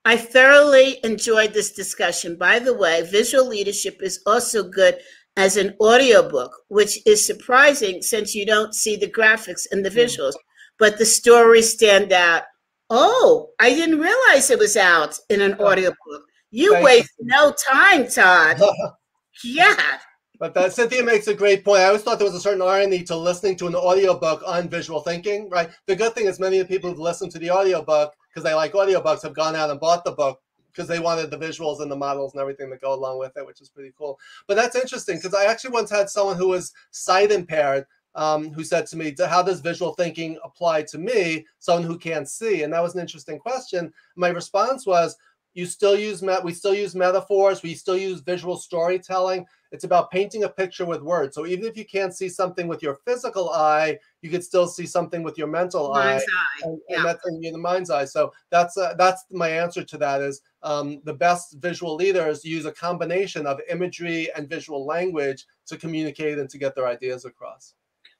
[0.05, 2.36] I thoroughly enjoyed this discussion.
[2.38, 4.98] By the way, visual leadership is also good
[5.36, 9.98] as an audiobook, which is surprising since you don't see the graphics and the hmm.
[9.98, 10.34] visuals,
[10.78, 12.44] but the stories stand out.
[12.88, 16.22] Oh, I didn't realize it was out in an audiobook.
[16.55, 17.26] You Thank waste you.
[17.26, 18.61] no time, Todd.
[19.44, 19.98] yeah.
[20.38, 21.80] But that Cynthia makes a great point.
[21.80, 25.00] I always thought there was a certain irony to listening to an audiobook on visual
[25.00, 25.68] thinking, right?
[25.86, 28.55] The good thing is many of the people who've listened to the audiobook because they
[28.55, 30.40] like audiobooks have gone out and bought the book
[30.70, 33.44] because they wanted the visuals and the models and everything that go along with it,
[33.44, 34.16] which is pretty cool.
[34.46, 37.84] But that's interesting because I actually once had someone who was sight impaired
[38.14, 42.28] um, who said to me, "How does visual thinking apply to me, someone who can't
[42.28, 43.92] see?" And that was an interesting question.
[44.14, 45.16] My response was,
[45.55, 46.44] "You still use met.
[46.44, 47.62] We still use metaphors.
[47.62, 49.46] We still use visual storytelling.
[49.72, 51.34] It's about painting a picture with words.
[51.34, 54.86] So even if you can't see something with your physical eye, you could still see
[54.86, 56.61] something with your mental Mind's eye, eye.
[56.68, 56.96] and, Yeah.
[56.98, 58.05] and that's in the mind's eye.
[58.05, 60.20] So that's uh, that's my answer to that.
[60.20, 65.76] Is um, the best visual leaders use a combination of imagery and visual language to
[65.76, 67.74] communicate and to get their ideas across.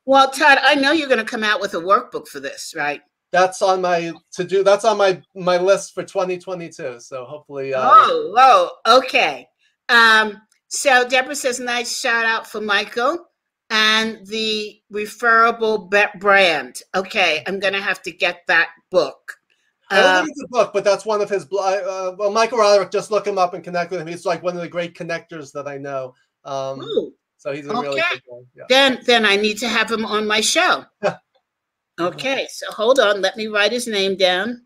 [0.07, 3.01] Well, Todd, I know you're going to come out with a workbook for this, right?
[3.35, 4.63] That's on my to do.
[4.63, 7.01] That's on my my list for 2022.
[7.01, 8.33] So hopefully, uh, Oh,
[8.87, 9.49] whoa, okay.
[9.89, 13.27] Um, so Deborah says, nice shout out for Michael
[13.71, 16.81] and the referable brand.
[16.95, 19.35] Okay, I'm gonna have to get that book.
[19.91, 21.43] I don't Um, think it's a book, but that's one of his.
[21.43, 24.07] Uh, well, Michael Roderick, just look him up and connect with him.
[24.07, 26.15] He's like one of the great connectors that I know.
[26.45, 28.03] Um, ooh, so he's a really Okay.
[28.13, 28.47] good one.
[28.55, 28.65] Yeah.
[28.69, 30.85] then then I need to have him on my show.
[32.01, 34.63] Okay, so hold on, let me write his name down.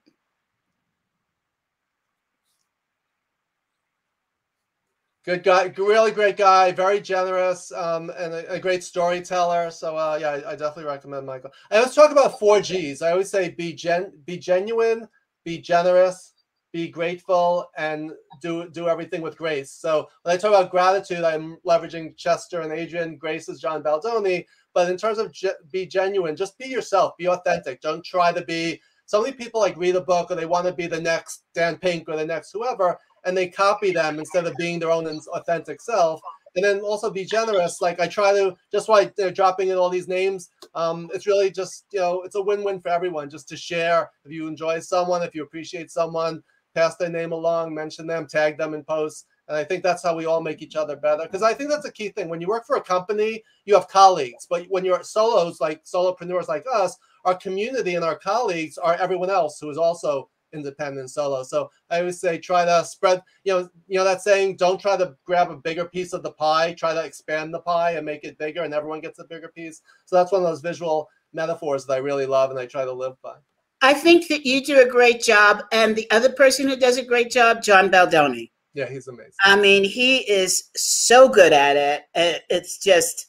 [5.27, 9.71] Good guy, really great guy, very generous, um, and a, a great storyteller.
[9.71, 11.51] So uh, yeah, I, I definitely recommend Michael.
[11.71, 13.03] I always talk about four G's.
[13.03, 15.07] I always say be gen, be genuine,
[15.45, 16.33] be generous,
[16.73, 19.71] be grateful, and do do everything with grace.
[19.71, 23.17] So when I talk about gratitude, I'm leveraging Chester and Adrian.
[23.19, 24.47] Grace is John Baldoni.
[24.79, 27.81] But in terms of ge- be genuine, just be yourself, be authentic.
[27.81, 28.81] Don't try to be.
[29.07, 31.79] So many people like read a book or they want to be the next Dan
[31.79, 35.81] Pink or the next whoever, and they copy them instead of being their own authentic
[35.81, 36.21] self.
[36.55, 37.81] And then also be generous.
[37.81, 40.49] Like I try to just why they're dropping in all these names.
[40.77, 43.31] Um, it's really just you know it's a win-win for everyone.
[43.31, 44.09] Just to share.
[44.25, 46.41] If you enjoy someone, if you appreciate someone,
[46.77, 49.25] pass their name along, mention them, tag them in posts.
[49.49, 51.23] And I think that's how we all make each other better.
[51.23, 52.29] Because I think that's a key thing.
[52.29, 56.49] When you work for a company, you have colleagues, but when you're solos, like solopreneurs
[56.49, 61.43] like us, our community and our colleagues are everyone else who is also independent solo.
[61.43, 64.97] So I always say try to spread, you know, you know that saying, don't try
[64.97, 68.25] to grab a bigger piece of the pie, try to expand the pie and make
[68.25, 69.83] it bigger and everyone gets a bigger piece.
[70.07, 72.93] So that's one of those visual metaphors that I really love and I try to
[72.93, 73.37] live by.
[73.81, 77.05] I think that you do a great job, and the other person who does a
[77.05, 78.51] great job, John Baldoni.
[78.75, 79.33] Yeah, he's amazing.
[79.41, 81.77] I mean, he is so good at
[82.15, 82.43] it.
[82.51, 83.27] It's just,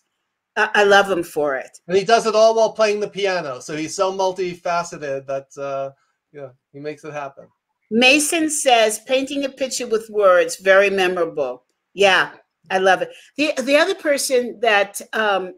[0.56, 1.80] I, I love him for it.
[1.88, 3.60] And he does it all while playing the piano.
[3.60, 5.92] So he's so multifaceted that uh
[6.32, 7.48] yeah, he makes it happen.
[7.92, 11.64] Mason says, painting a picture with words, very memorable.
[11.94, 12.32] Yeah,
[12.70, 13.10] I love it.
[13.36, 15.54] The the other person that um,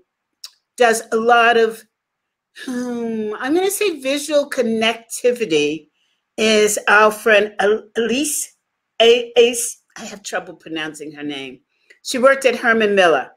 [0.77, 1.83] does a lot of,
[2.65, 5.89] hmm, I'm going to say visual connectivity,
[6.37, 7.53] is our friend
[7.97, 8.50] Elise.
[9.01, 9.81] A- Ace.
[9.97, 11.59] I have trouble pronouncing her name.
[12.03, 13.31] She worked at Herman Miller,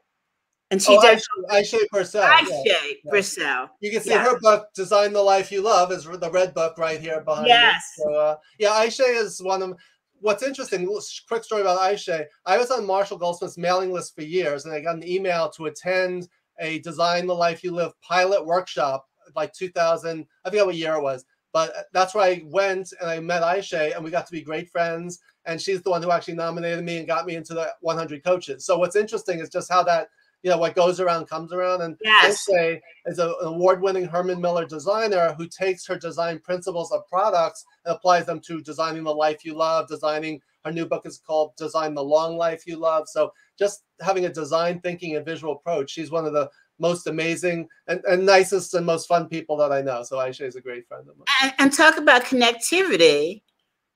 [0.71, 2.21] and she oh, does Ayse, Ayse Birsel.
[2.65, 2.73] yeah.
[2.75, 3.69] Ayse Birsel.
[3.81, 4.23] You can see Yeah.
[4.23, 7.83] her book, Design the Life You Love, is the red book right here behind Yes.
[7.97, 8.03] me.
[8.03, 9.77] So, uh, yeah, Ayse is one of
[10.21, 10.87] what's interesting.
[11.27, 12.25] Quick story about Ayse.
[12.45, 15.65] I was on Marshall Goldsmith's mailing list for years, and I got an email to
[15.65, 20.25] attend a Design the Life You Live pilot workshop, like 2000.
[20.45, 21.25] I forget what year it was,
[21.55, 24.69] but that's where I went and I met Ayse, and we got to be great
[24.69, 25.21] friends.
[25.45, 28.65] And she's the one who actually nominated me and got me into the 100 coaches.
[28.65, 30.09] So what's interesting is just how that
[30.43, 32.45] you know what goes around comes around and Yes.
[32.45, 37.65] Jose is a- an award-winning Herman Miller designer who takes her design principles of products
[37.85, 39.87] and applies them to designing the life you love.
[39.87, 44.25] Designing her new book is called "Design the Long Life You Love." So just having
[44.25, 45.89] a design thinking and visual approach.
[45.89, 46.49] She's one of the
[46.79, 50.03] most amazing and, and nicest and most fun people that I know.
[50.03, 51.25] So Ayse is a great friend of mine.
[51.43, 53.41] and, and talk about connectivity.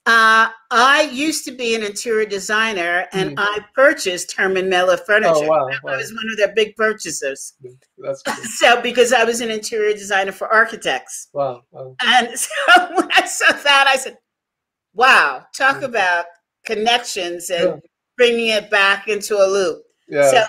[0.05, 3.35] Uh, I used to be an interior designer, and Mm.
[3.37, 5.33] I purchased Herman Miller furniture.
[5.35, 7.53] Oh wow, I was one of their big purchasers.
[7.97, 8.33] that's cool.
[8.59, 11.61] So, because I was an interior designer for architects, wow.
[11.71, 11.95] wow.
[12.01, 12.49] and so
[12.95, 14.17] when I saw that, I said,
[14.93, 15.83] "Wow, talk Mm.
[15.83, 16.25] about
[16.65, 17.75] connections and Yeah.
[18.17, 20.47] bringing it back into a loop." Yeah.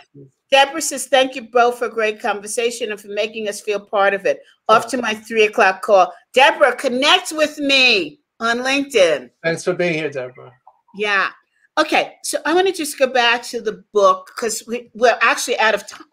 [0.50, 4.14] Deborah says, "Thank you both for a great conversation and for making us feel part
[4.14, 6.12] of it." Off to my three o'clock call.
[6.32, 9.30] Deborah, connect with me on LinkedIn.
[9.42, 10.52] Thanks for being here, Deborah.
[10.94, 11.30] Yeah.
[11.78, 12.16] Okay.
[12.24, 15.74] So I want to just go back to the book because we, we're actually out
[15.74, 16.06] of time.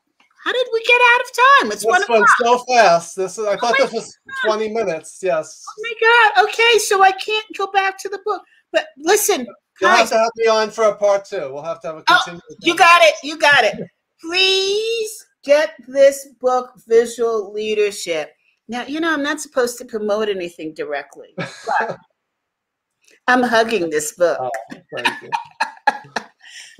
[0.44, 1.72] How did we get out of time?
[1.74, 3.16] It's one This went so fast.
[3.16, 5.20] This is, I oh thought this was 20 minutes.
[5.22, 5.64] Yes.
[5.68, 6.46] Oh my God.
[6.46, 6.78] Okay.
[6.80, 8.42] So I can't go back to the book.
[8.72, 9.46] But listen,
[9.82, 11.52] You'll have to have me on for a part two.
[11.54, 13.16] We'll have to have a Oh, you got it.
[13.24, 13.76] You got it.
[14.22, 18.34] Please get this book, Visual Leadership.
[18.68, 21.98] Now, you know, I'm not supposed to promote anything directly, but
[23.28, 24.38] I'm hugging this book.
[24.42, 24.52] Oh,
[24.96, 25.30] thank you.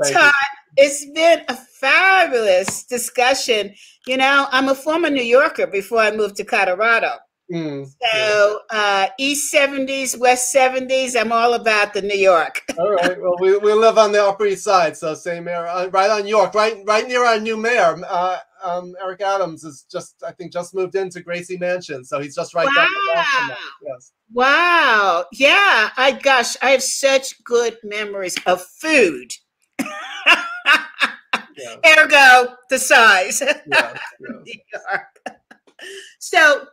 [0.02, 0.34] Thank Todd,
[0.76, 3.74] It's been a fabulous discussion.
[4.06, 7.14] You know, I'm a former New Yorker before I moved to Colorado.
[7.52, 12.62] Mm, so uh, East 70s, West 70s, I'm all about the New York.
[12.78, 13.20] all right.
[13.22, 16.28] Well, we, we live on the Upper East Side, so same area, uh, right on
[16.28, 17.98] York, right right near our new mayor.
[18.06, 22.36] Uh, um, Eric Adams is just, I think, just moved into Gracie Mansion, so he's
[22.36, 23.56] just right wow.
[23.82, 24.12] Yes.
[24.34, 25.26] Wow.
[25.32, 25.90] Yeah.
[25.96, 29.32] I gosh, I have such good memories of food.
[29.80, 31.78] yes.
[31.98, 33.42] Ergo, the size.
[33.68, 33.98] Yes,
[34.74, 35.02] yes.
[36.20, 36.68] so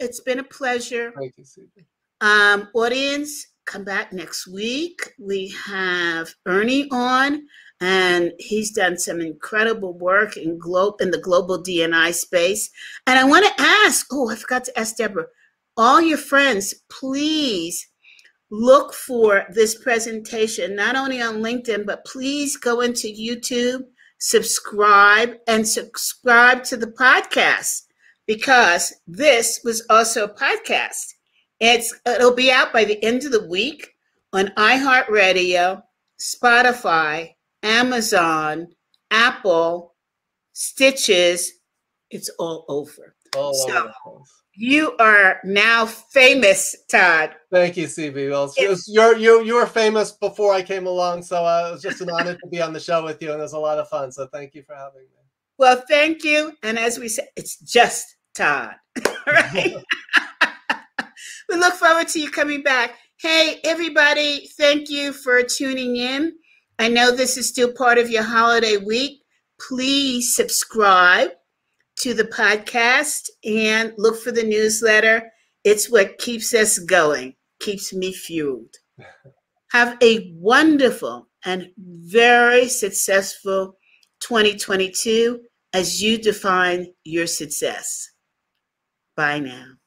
[0.00, 1.12] it's been a pleasure.
[1.16, 1.86] Thank you, Susan.
[2.20, 5.12] Um, audience, come back next week.
[5.18, 7.42] We have Ernie on,
[7.80, 12.70] and he's done some incredible work in glo- in the global DNI space.
[13.06, 15.26] And I want to ask, oh, I forgot to ask Deborah,
[15.76, 17.86] all your friends, please
[18.50, 23.82] look for this presentation, not only on LinkedIn, but please go into YouTube,
[24.18, 27.82] subscribe, and subscribe to the podcast
[28.30, 31.14] because this was also a podcast.
[31.58, 33.96] It's it'll be out by the end of the week
[34.32, 35.82] on iHeartRadio,
[36.20, 38.68] Spotify, Amazon,
[39.10, 39.96] Apple,
[40.52, 41.42] Stitcher.
[42.10, 43.16] It's all over.
[43.34, 43.90] Oh, so
[44.54, 47.34] you are now famous, Todd.
[47.50, 48.30] Thank you, CB.
[48.30, 48.54] Well,
[48.86, 52.10] you're you you were famous before I came along, so uh, it was just an
[52.10, 54.12] honor to be on the show with you, and it was a lot of fun.
[54.12, 55.16] So thank you for having me.
[55.58, 56.52] Well, thank you.
[56.62, 58.74] And as we said, it's just Todd.
[59.26, 59.74] right?
[61.48, 62.96] we look forward to you coming back.
[63.18, 66.32] Hey, everybody, thank you for tuning in.
[66.78, 69.20] I know this is still part of your holiday week.
[69.68, 71.30] Please subscribe
[71.96, 75.30] to the podcast and look for the newsletter.
[75.64, 78.74] It's what keeps us going, keeps me fueled.
[79.72, 83.76] Have a wonderful and very successful
[84.20, 85.40] 2022
[85.72, 88.10] as you define your success.
[89.20, 89.79] Bye now.